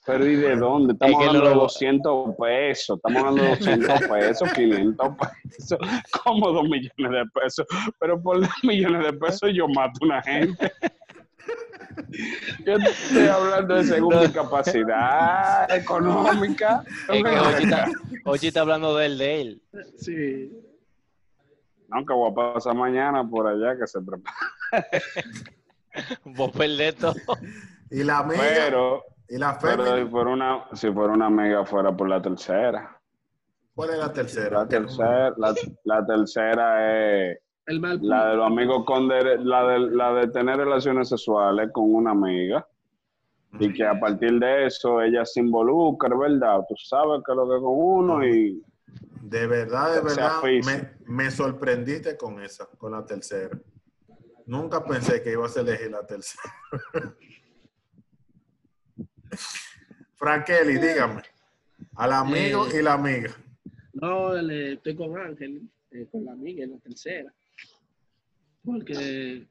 Pero 0.03 0.25
¿y 0.25 0.35
de 0.35 0.55
dónde? 0.55 0.93
Estamos 0.93 1.13
Es 1.13 1.17
que 1.19 1.23
no 1.25 1.29
hablando 1.29 1.49
de 1.49 1.55
lo- 1.55 1.61
200 1.61 2.35
pesos, 2.35 2.97
estamos 2.97 3.19
hablando 3.23 3.43
de 3.43 3.49
200 3.49 4.01
pesos, 4.09 4.53
500 4.53 5.07
pesos, 5.15 5.77
como 6.23 6.51
2 6.51 6.63
millones 6.63 6.91
de 6.97 7.23
pesos. 7.39 7.67
Pero 7.99 8.19
por 8.19 8.39
2 8.41 8.49
millones 8.63 9.03
de 9.05 9.13
pesos 9.13 9.51
yo 9.53 9.67
mato 9.67 9.91
a 10.01 10.05
una 10.05 10.21
gente. 10.23 10.71
Yo 12.65 12.73
estoy 12.77 13.27
hablando 13.27 13.75
de 13.75 13.83
según 13.83 14.19
mi 14.19 14.27
capacidad 14.29 15.71
económica. 15.75 16.83
es 17.13 17.23
que 17.23 17.29
Ochi 17.39 17.63
está, 17.63 17.91
Ochi 18.25 18.47
está 18.47 18.61
hablando 18.61 18.95
de 18.97 19.05
él, 19.05 19.17
de 19.19 19.41
él. 19.41 19.61
Sí. 19.97 20.51
No, 21.91 22.05
que 22.05 22.13
voy 22.13 22.31
a 22.31 22.53
pasar 22.53 22.75
mañana 22.75 23.27
por 23.27 23.47
allá 23.47 23.77
que 23.77 23.85
se 23.85 23.99
prepara. 24.01 24.37
Vos 26.25 26.51
perdés 26.51 26.95
todo. 26.95 27.13
Y 27.89 28.03
la 28.03 28.19
amiga 28.19 28.41
Pero, 28.41 29.03
y 29.27 29.37
la 29.37 29.59
pero 29.59 29.97
si 29.97 30.05
fuera 30.05 30.29
una, 30.29 30.65
si 30.73 30.89
fuera 30.91 31.13
una 31.13 31.25
amiga 31.25 31.65
fuera 31.65 31.95
por 31.95 32.07
la 32.07 32.21
tercera. 32.21 32.97
¿Cuál 33.75 33.89
es 33.89 33.97
la 33.97 34.13
tercera? 34.13 34.59
La 34.59 34.67
tercera, 34.67 35.33
la, 35.37 35.53
la 35.83 36.05
tercera 36.05 37.29
es 37.29 37.39
El 37.65 37.81
mal 37.81 37.99
la 38.01 38.27
de 38.27 38.35
los 38.37 38.47
amigos 38.47 38.85
con 38.85 39.09
la 39.09 39.15
de 39.65 39.79
la 39.79 40.13
de 40.13 40.27
tener 40.29 40.57
relaciones 40.57 41.09
sexuales 41.09 41.71
con 41.73 41.93
una 41.93 42.11
amiga 42.11 42.65
y 43.59 43.73
que 43.73 43.85
a 43.85 43.99
partir 43.99 44.39
de 44.39 44.67
eso 44.67 45.01
ella 45.01 45.25
se 45.25 45.41
involucra, 45.41 46.15
¿verdad? 46.15 46.61
Tú 46.69 46.75
sabes 46.77 47.21
que 47.25 47.35
lo 47.35 47.43
que 47.49 47.59
con 47.59 47.73
uno 47.75 48.25
y 48.25 48.63
De 49.21 49.47
verdad, 49.47 49.95
de 49.95 50.01
verdad, 50.01 50.41
físico. 50.41 50.77
me, 51.07 51.23
me 51.23 51.31
sorprendiste 51.31 52.17
con 52.17 52.41
esa, 52.41 52.65
con 52.65 52.91
la 52.91 53.05
tercera. 53.05 53.57
Nunca 54.45 54.83
pensé 54.83 55.21
que 55.21 55.31
ibas 55.31 55.55
a 55.55 55.61
elegir 55.61 55.91
la 55.91 56.05
tercera. 56.05 56.53
Frankeli, 60.15 60.77
dígame. 60.77 61.21
Al 61.95 62.11
amigo 62.13 62.67
Eh. 62.67 62.79
y 62.79 62.81
la 62.83 62.93
amiga. 62.93 63.31
No, 63.93 64.33
le- 64.33 64.73
estoy 64.73 64.95
con 64.95 65.17
Ángel, 65.17 65.61
eh, 65.91 66.07
con 66.11 66.25
la 66.25 66.33
amiga 66.33 66.63
en 66.63 66.71
la 66.71 66.77
tercera. 66.79 67.33
Porque 68.63 69.47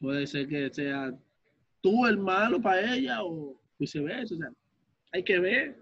puede 0.00 0.26
ser 0.26 0.48
que 0.48 0.70
sea 0.72 1.12
tú 1.82 2.06
el 2.06 2.18
malo 2.18 2.60
para 2.60 2.94
ella 2.94 3.22
o 3.22 3.60
viceversa. 3.78 4.34
O 4.34 4.38
sea, 4.38 4.50
hay 5.12 5.22
que 5.22 5.38
ver. 5.38 5.76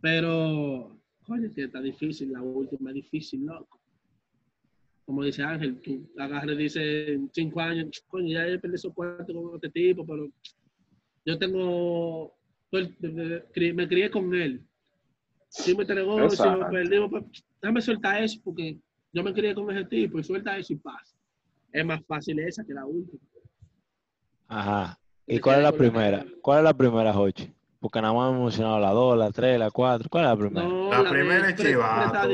Pero, 0.00 0.93
coño, 1.26 1.52
que 1.54 1.64
está 1.64 1.80
difícil, 1.80 2.32
la 2.32 2.42
última 2.42 2.90
es 2.90 2.94
difícil, 2.96 3.44
loco. 3.44 3.80
Como 5.04 5.22
dice 5.22 5.42
Ángel, 5.42 5.80
tú 5.80 6.08
agarres, 6.18 6.56
dice, 6.56 7.12
en 7.12 7.30
cinco 7.32 7.60
años, 7.60 8.02
coño, 8.08 8.28
ya 8.28 8.46
he 8.46 8.58
perdido 8.58 8.76
esos 8.76 8.94
cuartos 8.94 9.34
con 9.34 9.54
este 9.54 9.70
tipo, 9.70 10.06
pero 10.06 10.28
yo 11.26 11.38
tengo, 11.38 12.34
me 12.72 13.88
crié 13.88 14.10
con 14.10 14.34
él. 14.34 14.62
Si 15.48 15.74
me 15.74 15.82
entregó, 15.82 16.28
si 16.30 16.42
me 16.42 16.64
perdimos, 16.70 17.10
pues, 17.10 17.24
déjame 17.60 17.80
soltar 17.80 18.22
eso 18.22 18.40
porque 18.42 18.78
yo 19.12 19.22
me 19.22 19.32
crié 19.32 19.54
con 19.54 19.70
ese 19.70 19.84
tipo 19.84 20.18
y 20.18 20.24
suelta 20.24 20.58
eso 20.58 20.72
y 20.72 20.76
pasa. 20.76 21.14
Es 21.72 21.84
más 21.84 22.04
fácil 22.06 22.38
esa 22.40 22.64
que 22.64 22.74
la 22.74 22.84
última. 22.86 23.22
Ajá. 24.48 24.98
¿Y 25.26 25.38
cuál 25.38 25.58
es 25.58 25.62
la 25.62 25.72
primera? 25.72 26.20
primera. 26.20 26.40
¿Cuál 26.42 26.58
es 26.58 26.64
la 26.64 26.74
primera, 26.74 27.12
Jochi? 27.12 27.52
Porque 27.84 28.00
nada 28.00 28.14
más 28.14 28.30
hemos 28.30 28.44
mencionado 28.44 28.80
la 28.80 28.90
2, 28.92 29.18
la 29.18 29.30
3, 29.30 29.58
la 29.58 29.70
4. 29.70 30.08
¿Cuál 30.08 30.24
es 30.24 30.30
la 30.30 30.36
primera? 30.38 30.66
No, 30.66 31.02
La 31.02 31.10
primera 31.10 31.50
es 31.50 31.54
Chivato, 31.54 32.28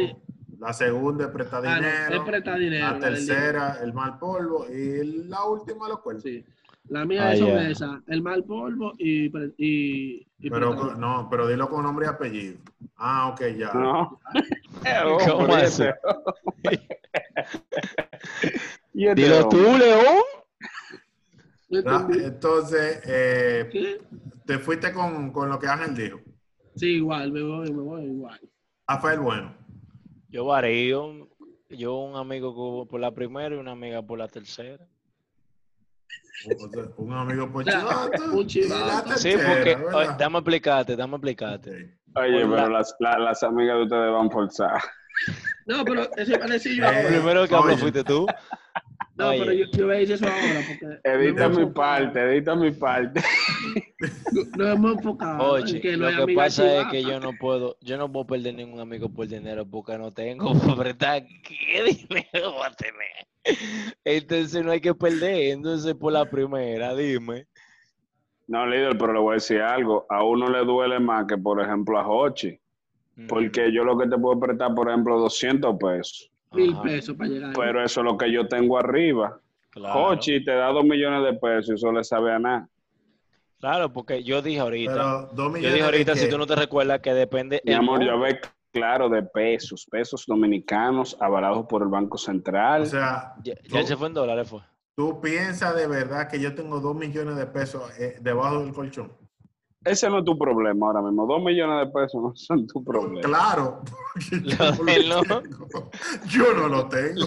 la 0.60 0.72
segunda 0.72 1.24
es 1.24 1.30
Presta 1.32 1.56
Ah, 1.56 1.60
no, 1.60 1.74
Dinero, 1.74 2.14
es 2.14 2.20
presta 2.20 2.54
dinero. 2.54 2.86
la 2.92 2.98
tercera 3.00 3.78
el 3.82 3.92
Mal 3.92 4.16
Polvo 4.20 4.66
y 4.68 5.24
la 5.28 5.42
última 5.46 5.88
los 5.88 5.98
cuernos. 6.02 6.22
Sí. 6.22 6.44
La 6.88 7.04
mía 7.04 7.30
Ah, 7.30 7.36
son 7.36 7.48
ya. 7.48 7.68
esas, 7.68 7.90
el 8.06 8.22
mal 8.22 8.44
polvo 8.44 8.92
y, 8.98 9.28
pre- 9.28 9.50
y, 9.58 10.24
y 10.38 10.50
Pero 10.50 10.94
no, 10.96 11.26
pero 11.28 11.48
dilo 11.48 11.68
con 11.68 11.82
nombre 11.82 12.06
y 12.06 12.08
apellido. 12.08 12.58
Ah, 12.96 13.28
ok, 13.30 13.40
ya. 13.58 13.72
No. 13.74 14.20
¿Cómo 15.28 15.54
así? 15.56 15.82
y 18.94 19.06
este 19.08 19.20
Dilo 19.22 19.48
tú. 19.48 19.56
León. 19.58 20.16
Entonces, 21.70 23.00
eh, 23.06 23.98
te 24.44 24.58
fuiste 24.58 24.92
con, 24.92 25.32
con 25.32 25.48
lo 25.48 25.58
que 25.58 25.68
Ángel 25.68 25.94
dijo. 25.94 26.20
Sí, 26.76 26.94
igual, 26.96 27.30
me 27.32 27.42
voy, 27.42 27.70
me 27.72 27.82
voy 27.82 28.04
igual. 28.04 28.40
Rafael 28.88 29.20
Bueno. 29.20 29.54
Yo 30.28 30.44
varío. 30.46 31.28
Yo 31.68 31.96
un 31.98 32.16
amigo 32.16 32.86
por 32.88 33.00
la 33.00 33.12
primera 33.12 33.54
y 33.54 33.58
una 33.58 33.72
amiga 33.72 34.02
por 34.02 34.18
la 34.18 34.26
tercera. 34.26 34.84
Un 36.96 37.12
amigo 37.12 37.50
por 37.52 37.64
chivato. 37.64 38.24
un 38.32 38.46
chivato. 38.46 39.16
Sí, 39.16 39.34
porque, 39.34 39.76
oye, 39.94 40.08
dame 40.18 40.38
explicarte, 40.38 40.96
dame 40.96 41.16
explicarte. 41.16 41.96
Oye, 42.16 42.40
Por 42.44 42.50
pero 42.56 42.56
la- 42.56 42.68
las, 42.68 42.96
la- 42.98 43.18
las 43.18 43.42
amigas 43.44 43.76
de 43.76 43.82
ustedes 43.84 44.12
van 44.12 44.30
forzadas. 44.30 44.82
No, 45.66 45.84
pero 45.84 46.02
eso 46.16 46.32
iba 46.34 46.44
a 46.44 46.48
decir 46.48 46.76
yo 46.80 46.84
Eh. 46.86 47.04
Primero 47.08 47.46
que 47.46 47.54
hablo 47.54 47.76
fuiste 47.76 48.02
tú. 48.02 48.26
No, 49.20 49.28
oye. 49.30 49.38
pero 49.40 49.52
yo, 49.52 49.66
yo 49.72 49.86
voy 49.86 49.94
a 49.94 49.98
decir 49.98 50.14
eso 50.16 50.24
ahora 50.26 50.60
porque 50.66 51.00
Edita 51.04 51.48
mi 51.48 51.56
enfocado- 51.56 51.72
parte, 51.74 52.20
edita 52.20 52.54
mi 52.56 52.70
parte. 52.72 53.20
Nos 54.56 54.68
hemos 54.74 54.92
enfocado 54.96 55.52
Oye, 55.52 55.76
en 55.76 55.82
que 55.82 55.96
no 55.96 56.10
lo 56.10 56.26
que 56.26 56.34
pasa 56.34 56.80
es 56.80 56.86
que 56.88 57.02
yo 57.02 57.20
no 57.20 57.32
puedo, 57.38 57.76
yo 57.80 57.96
no 57.98 58.10
puedo 58.10 58.26
perder 58.26 58.54
ningún 58.54 58.80
amigo 58.80 59.08
por 59.08 59.26
dinero 59.28 59.66
porque 59.66 59.96
no 59.98 60.12
tengo 60.12 60.52
prestar. 60.76 61.24
¿Qué 61.42 61.82
dinero 61.84 62.52
voy 62.52 62.66
a 62.66 62.72
tener? 62.72 63.96
Entonces 64.04 64.64
no 64.64 64.70
hay 64.72 64.80
que 64.80 64.94
perder. 64.94 65.52
Entonces 65.52 65.94
por 65.94 66.12
la 66.12 66.24
primera, 66.28 66.94
dime. 66.94 67.46
No, 68.48 68.66
líder, 68.66 68.98
pero 68.98 69.12
le 69.12 69.20
voy 69.20 69.32
a 69.32 69.34
decir 69.34 69.60
algo. 69.60 70.06
A 70.08 70.24
uno 70.24 70.48
le 70.48 70.64
duele 70.64 70.98
más 70.98 71.26
que, 71.26 71.38
por 71.38 71.60
ejemplo, 71.62 71.98
a 71.98 72.08
Hochi. 72.08 72.58
Porque 73.28 73.70
yo 73.70 73.84
lo 73.84 73.98
que 73.98 74.08
te 74.08 74.16
puedo 74.16 74.40
prestar, 74.40 74.74
por 74.74 74.88
ejemplo, 74.88 75.18
200 75.20 75.76
pesos. 75.78 76.30
Mil 76.52 76.76
pesos 76.80 77.16
para 77.16 77.30
llegar. 77.30 77.50
ahí. 77.50 77.56
Pero 77.56 77.84
eso 77.84 78.00
es 78.00 78.04
lo 78.04 78.16
que 78.18 78.30
yo 78.32 78.46
tengo 78.48 78.78
arriba. 78.78 79.38
Claro, 79.70 80.08
Hochi 80.08 80.44
te 80.44 80.52
da 80.52 80.68
2 80.68 80.84
millones 80.84 81.22
de 81.32 81.38
pesos 81.38 81.70
y 81.70 81.74
eso 81.74 81.92
le 81.92 82.02
sabe 82.02 82.32
a 82.32 82.38
nada. 82.40 82.68
claro, 83.60 83.92
porque 83.92 84.24
yo 84.24 84.42
dije 84.42 84.58
ahorita, 84.58 84.92
Pero 84.94 85.26
dos 85.32 85.60
yo 85.60 85.72
dije 85.72 85.82
ahorita, 85.84 86.16
si 86.16 86.28
tú 86.28 86.36
no 86.38 86.46
te 86.46 86.56
recuerdas, 86.56 87.00
que 87.00 87.14
depende. 87.14 87.62
Mi 87.64 87.72
amor, 87.72 88.02
yo 88.04 88.18
ve 88.18 88.40
claro 88.72 89.08
de 89.08 89.22
pesos, 89.22 89.86
pesos 89.88 90.24
dominicanos 90.26 91.16
avalados 91.20 91.66
por 91.66 91.82
el 91.82 91.88
Banco 91.88 92.18
Central. 92.18 92.82
O 92.82 92.86
sea, 92.86 93.34
Ya, 93.44 93.54
ya 93.68 93.80
tú- 93.80 93.86
se 93.86 93.96
fue 93.96 94.08
en 94.08 94.14
dólares, 94.14 94.48
fue. 94.48 94.60
¿tú 94.96 95.20
piensas 95.20 95.74
de 95.76 95.86
verdad 95.86 96.28
que 96.28 96.40
yo 96.40 96.54
tengo 96.54 96.80
dos 96.80 96.96
millones 96.96 97.36
de 97.36 97.46
pesos 97.46 97.82
eh, 97.98 98.16
debajo 98.20 98.60
del 98.60 98.72
colchón? 98.72 99.12
Ese 99.84 100.10
no 100.10 100.18
es 100.18 100.24
tu 100.24 100.36
problema 100.38 100.86
ahora 100.88 101.00
mismo. 101.02 101.26
2 101.26 101.42
millones 101.42 101.86
de 101.86 101.92
pesos 101.92 102.22
no 102.22 102.32
son 102.36 102.66
tu 102.66 102.84
problema. 102.84 103.20
Claro. 103.22 103.82
yo 104.30 104.38
Lo 104.58 104.84
no 104.84 105.22
lo 105.24 105.40
tengo. 105.40 105.90
Yo 106.28 106.54
no 106.54 106.68
lo 106.68 106.88
tengo. 106.88 107.26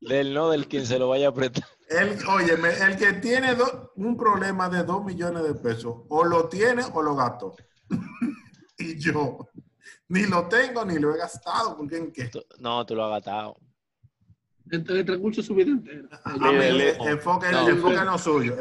Del 0.00 0.32
no 0.34 0.48
del 0.50 0.66
quien 0.66 0.86
se 0.86 0.98
lo 0.98 1.08
vaya 1.10 1.28
a 1.28 1.34
prestar. 1.34 1.64
El, 1.88 2.18
oye, 2.26 2.54
el 2.54 2.96
que 2.96 3.12
tiene 3.20 3.54
do- 3.54 3.92
un 3.96 4.16
problema 4.16 4.68
de 4.70 4.82
dos 4.82 5.04
millones 5.04 5.42
de 5.42 5.54
pesos, 5.54 5.94
o 6.08 6.24
lo 6.24 6.48
tiene 6.48 6.82
o 6.94 7.02
lo 7.02 7.14
gastó. 7.14 7.54
y 8.78 8.98
yo 8.98 9.46
ni 10.08 10.22
lo 10.26 10.48
tengo 10.48 10.84
ni 10.86 10.98
lo 10.98 11.14
he 11.14 11.18
gastado, 11.18 11.76
porque 11.76 11.98
en 11.98 12.12
qué. 12.12 12.28
Tú- 12.28 12.42
No, 12.60 12.84
tú 12.86 12.94
lo 12.96 13.04
has 13.04 13.10
gastado. 13.22 13.56
Entre 14.70 15.00
el 15.00 15.04
transcurso 15.04 15.40
de 15.40 15.46
su 15.46 15.54
vida 15.54 15.70
entera. 15.70 16.08
A 16.24 16.32
Líder, 16.36 16.72
mí, 16.72 16.78
líder. 16.78 16.96
enfoque, 17.08 17.46
No. 17.50 17.68
enfoque 17.68 17.94
en 17.96 18.04
lo 18.06 18.18
suyo, 18.18 18.54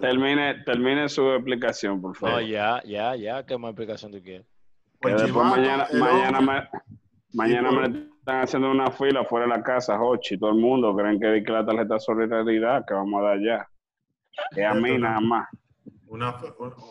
termine, 0.00 0.62
termine 0.64 1.08
su 1.08 1.28
explicación, 1.32 2.00
por 2.00 2.16
favor. 2.16 2.36
No, 2.36 2.40
ya, 2.48 2.80
ya, 2.84 3.16
ya. 3.16 3.44
¿Qué 3.44 3.58
más 3.58 3.70
explicación 3.70 4.12
tú 4.12 4.22
quieres? 4.22 4.46
Que 4.46 4.98
Pues 5.00 5.22
después 5.22 5.46
mañana, 5.46 5.86
el 5.90 5.98
mañana, 6.00 6.40
me, 6.40 6.68
mañana 7.34 7.68
por- 7.70 7.90
me 7.90 7.98
están 8.18 8.40
haciendo 8.42 8.70
una 8.70 8.90
fila 8.90 9.24
fuera 9.24 9.46
de 9.46 9.50
la 9.56 9.62
casa, 9.62 10.00
Hochi. 10.00 10.38
Todo 10.38 10.50
el 10.50 10.56
mundo 10.56 10.94
creen 10.96 11.20
que, 11.20 11.42
que 11.44 11.52
la 11.52 11.64
tarjeta 11.66 11.94
de 11.94 12.00
solidaridad 12.00 12.84
que 12.86 12.94
vamos 12.94 13.20
a 13.20 13.24
dar 13.28 13.38
ya. 13.40 13.68
Es 14.56 14.64
a 14.66 14.74
mí 14.74 14.96
nada 14.98 15.20
más. 15.20 15.48
Una, 16.06 16.34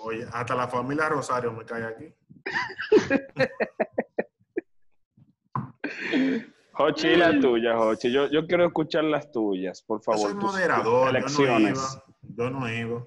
oye, 0.03 0.25
hasta 0.31 0.53
la 0.53 0.67
familia 0.67 1.09
Rosario 1.09 1.51
me 1.53 1.65
cae 1.65 1.85
aquí. 1.85 2.13
Hochi, 6.79 7.07
y 7.07 7.15
la 7.15 7.39
tuya, 7.39 7.79
Hochi. 7.79 8.11
Yo, 8.11 8.29
yo 8.29 8.45
quiero 8.45 8.65
escuchar 8.67 9.03
las 9.03 9.31
tuyas, 9.31 9.81
por 9.81 9.99
Yo 9.99 10.03
favor. 10.03 10.19
soy 10.31 10.33
tus- 10.39 10.51
moderador, 10.51 10.83
tus 11.23 11.37
yo 11.37 11.45
no 11.47 11.57
elecciones. 11.57 11.77
iba. 11.77 12.03
Yo 12.35 12.49
no 12.51 12.69
iba. 12.71 13.05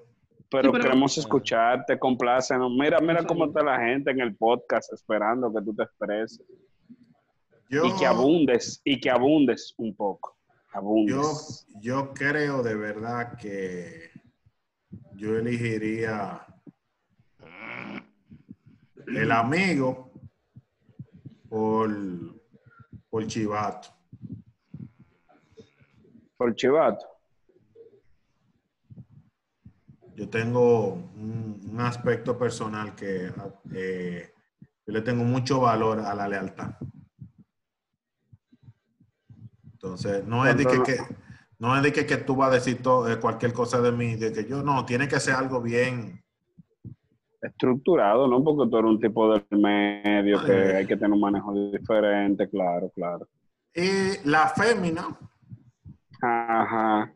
Pero, 0.49 0.63
Sí, 0.65 0.71
pero- 0.71 0.83
queremos 0.83 1.17
escucharte, 1.17 1.97
complácenos. 1.97 2.71
Mira, 2.77 2.99
mira 2.99 3.23
cómo 3.25 3.45
está 3.45 3.63
la 3.63 3.79
gente 3.79 4.11
en 4.11 4.19
el 4.19 4.35
podcast 4.35 4.91
esperando 4.93 5.53
que 5.53 5.61
tú 5.63 5.73
te 5.73 5.83
expreses. 5.83 6.41
Yo, 7.69 7.85
Y 7.85 7.95
que 7.97 8.05
abundes, 8.05 8.81
y 8.83 8.99
que 8.99 9.09
abundes 9.09 9.73
un 9.77 9.95
poco. 9.95 10.37
yo, 11.07 11.21
yo 11.81 12.13
creo 12.13 12.61
de 12.63 12.75
verdad 12.75 13.37
que 13.37 14.09
yo 15.13 15.37
elegiría 15.37 16.45
el 19.07 19.31
amigo 19.31 20.11
por, 21.49 21.89
por 23.11 23.27
Chivato. 23.27 23.89
Por 26.37 26.55
chivato. 26.55 27.05
Yo 30.15 30.27
tengo 30.29 30.93
un, 30.93 31.61
un 31.71 31.81
aspecto 31.81 32.37
personal 32.37 32.95
que 32.95 33.31
eh, 33.73 34.33
yo 34.57 34.93
le 34.93 35.01
tengo 35.01 35.23
mucho 35.23 35.59
valor 35.59 35.99
a 35.99 36.15
la 36.15 36.27
lealtad. 36.27 36.71
Entonces, 39.73 40.25
no 40.25 40.45
es 40.47 40.57
de 40.57 40.65
que, 40.65 40.81
que- 40.83 40.97
no 41.59 41.75
es 41.77 41.83
de 41.83 41.93
que, 41.93 42.05
que 42.07 42.17
tú 42.17 42.35
vas 42.35 42.49
a 42.51 42.55
decir 42.55 42.81
todo, 42.81 43.11
eh, 43.11 43.19
cualquier 43.19 43.53
cosa 43.53 43.79
de 43.81 43.91
mí, 43.91 44.15
de 44.15 44.31
que 44.33 44.45
yo 44.45 44.63
no, 44.63 44.83
tiene 44.85 45.07
que 45.07 45.19
ser 45.19 45.35
algo 45.35 45.61
bien. 45.61 46.23
Estructurado, 47.61 48.27
¿no? 48.27 48.43
Porque 48.43 48.67
tú 48.71 48.77
eres 48.79 48.89
un 48.89 48.99
tipo 48.99 49.31
del 49.31 49.45
medio 49.51 50.43
que 50.43 50.51
ay. 50.51 50.75
hay 50.77 50.87
que 50.87 50.97
tener 50.97 51.11
un 51.11 51.19
manejo 51.19 51.53
diferente, 51.69 52.49
claro, 52.49 52.89
claro. 52.89 53.27
Y 53.75 54.27
la 54.27 54.47
fémina, 54.47 55.15
Ajá. 56.23 57.13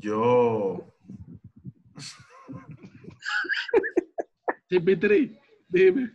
yo, 0.00 0.84
CP3, 4.68 5.38
dime. 5.68 6.10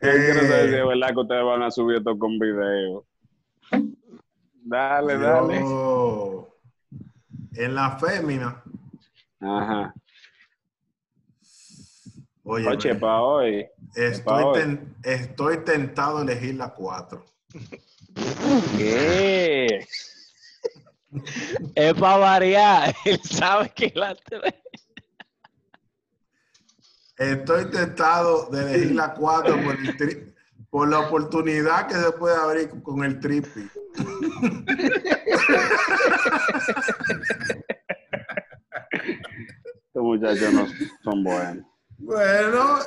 Yo 0.00 0.10
quiero 0.10 0.40
saber 0.40 0.70
si 0.70 0.74
eh, 0.74 0.80
es 0.80 0.86
verdad 0.88 1.08
que 1.08 1.20
ustedes 1.20 1.44
van 1.44 1.62
a 1.62 1.70
subir 1.70 1.98
esto 1.98 2.18
con 2.18 2.36
video. 2.36 3.07
Dale, 4.68 5.16
dale. 5.18 5.60
yo, 5.60 6.58
en 7.54 7.74
la 7.74 7.98
fémina, 7.98 8.62
Ajá. 9.40 9.94
oye, 12.44 12.68
Oye, 12.68 12.94
pa' 12.96 13.20
hoy. 13.22 13.66
estoy, 13.94 14.44
hoy. 14.44 14.60
ten- 14.60 14.94
estoy 15.02 15.64
tentado 15.64 16.18
a 16.18 16.22
elegir 16.22 16.56
la 16.56 16.74
4. 16.74 17.24
¿Qué? 18.76 19.86
Es 21.74 21.94
para 21.94 22.16
variar. 22.18 22.94
Él 23.06 23.20
sabe 23.22 23.70
que 23.70 23.90
la 23.94 24.14
Estoy 27.16 27.70
tentado 27.70 28.50
de 28.50 28.60
elegir 28.74 28.94
la 28.96 29.14
4 29.14 29.62
por 29.64 29.74
el, 29.80 29.96
tri- 29.96 30.34
por 30.68 30.88
la 30.88 31.00
oportunidad 31.00 31.88
que 31.88 31.94
se 31.94 32.12
puede 32.12 32.36
abrir 32.36 32.82
con 32.82 33.02
el 33.02 33.18
tripi. 33.18 33.66
Estos 39.86 40.02
muchachos 40.02 40.52
no 40.52 40.66
son 41.02 41.24
buenos. 41.24 41.66
Bueno, 41.98 42.78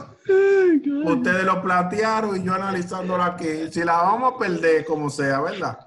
ustedes 1.05 1.43
lo 1.43 1.61
plantearon 1.61 2.38
y 2.41 2.43
yo 2.45 2.53
analizándolo 2.53 3.21
aquí. 3.23 3.69
Si 3.71 3.84
la 3.84 3.97
vamos 4.01 4.34
a 4.34 4.38
perder 4.38 4.86
como 4.86 5.09
sea, 5.09 5.41
¿verdad? 5.41 5.77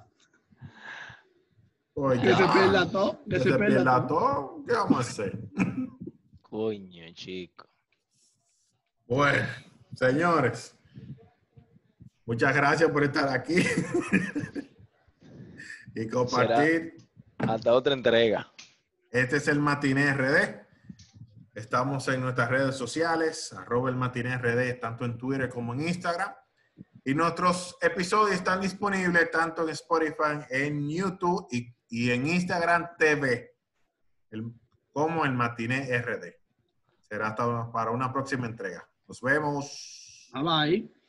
Pues 1.94 2.20
Que 2.20 2.34
se 2.34 2.44
pierda 2.48 2.90
todo. 2.90 3.20
que 3.28 3.38
se 3.38 3.44
se 3.44 3.48
pierda 3.50 3.66
pierda 3.66 4.06
todo. 4.06 4.18
todo. 4.18 4.64
¿Qué 4.66 4.72
vamos 4.74 4.96
a 4.98 5.00
hacer? 5.00 5.38
Coño, 6.42 7.04
chico. 7.14 7.66
Bueno, 9.06 9.46
señores, 9.94 10.76
muchas 12.26 12.54
gracias 12.54 12.90
por 12.90 13.04
estar 13.04 13.28
aquí 13.28 13.56
y 15.94 16.08
compartir. 16.08 16.96
Hasta 17.38 17.72
otra 17.72 17.94
entrega. 17.94 18.52
Este 19.10 19.36
es 19.36 19.48
el 19.48 19.60
Matiné 19.60 20.12
RD. 20.12 20.64
Estamos 21.54 22.08
en 22.08 22.20
nuestras 22.20 22.50
redes 22.50 22.76
sociales, 22.76 23.52
arroba 23.52 23.88
el 23.88 23.96
Matiné 23.96 24.36
RD, 24.38 24.80
tanto 24.80 25.04
en 25.04 25.16
Twitter 25.18 25.48
como 25.48 25.72
en 25.72 25.82
Instagram. 25.88 26.32
Y 27.04 27.14
nuestros 27.14 27.76
episodios 27.82 28.34
están 28.36 28.60
disponibles 28.60 29.30
tanto 29.30 29.62
en 29.62 29.68
Spotify, 29.70 30.44
en 30.50 30.88
YouTube 30.90 31.46
y, 31.52 31.72
y 31.88 32.10
en 32.10 32.26
Instagram 32.26 32.88
TV, 32.98 33.54
el- 34.30 34.52
como 34.92 35.24
el 35.24 35.32
Matiné 35.32 35.96
RD. 35.98 36.34
Será 37.00 37.28
hasta 37.28 37.70
para 37.70 37.90
una 37.90 38.12
próxima 38.12 38.46
entrega. 38.46 38.88
Nos 39.06 39.20
vemos. 39.20 40.30
Bye 40.32 40.42
bye. 40.42 41.03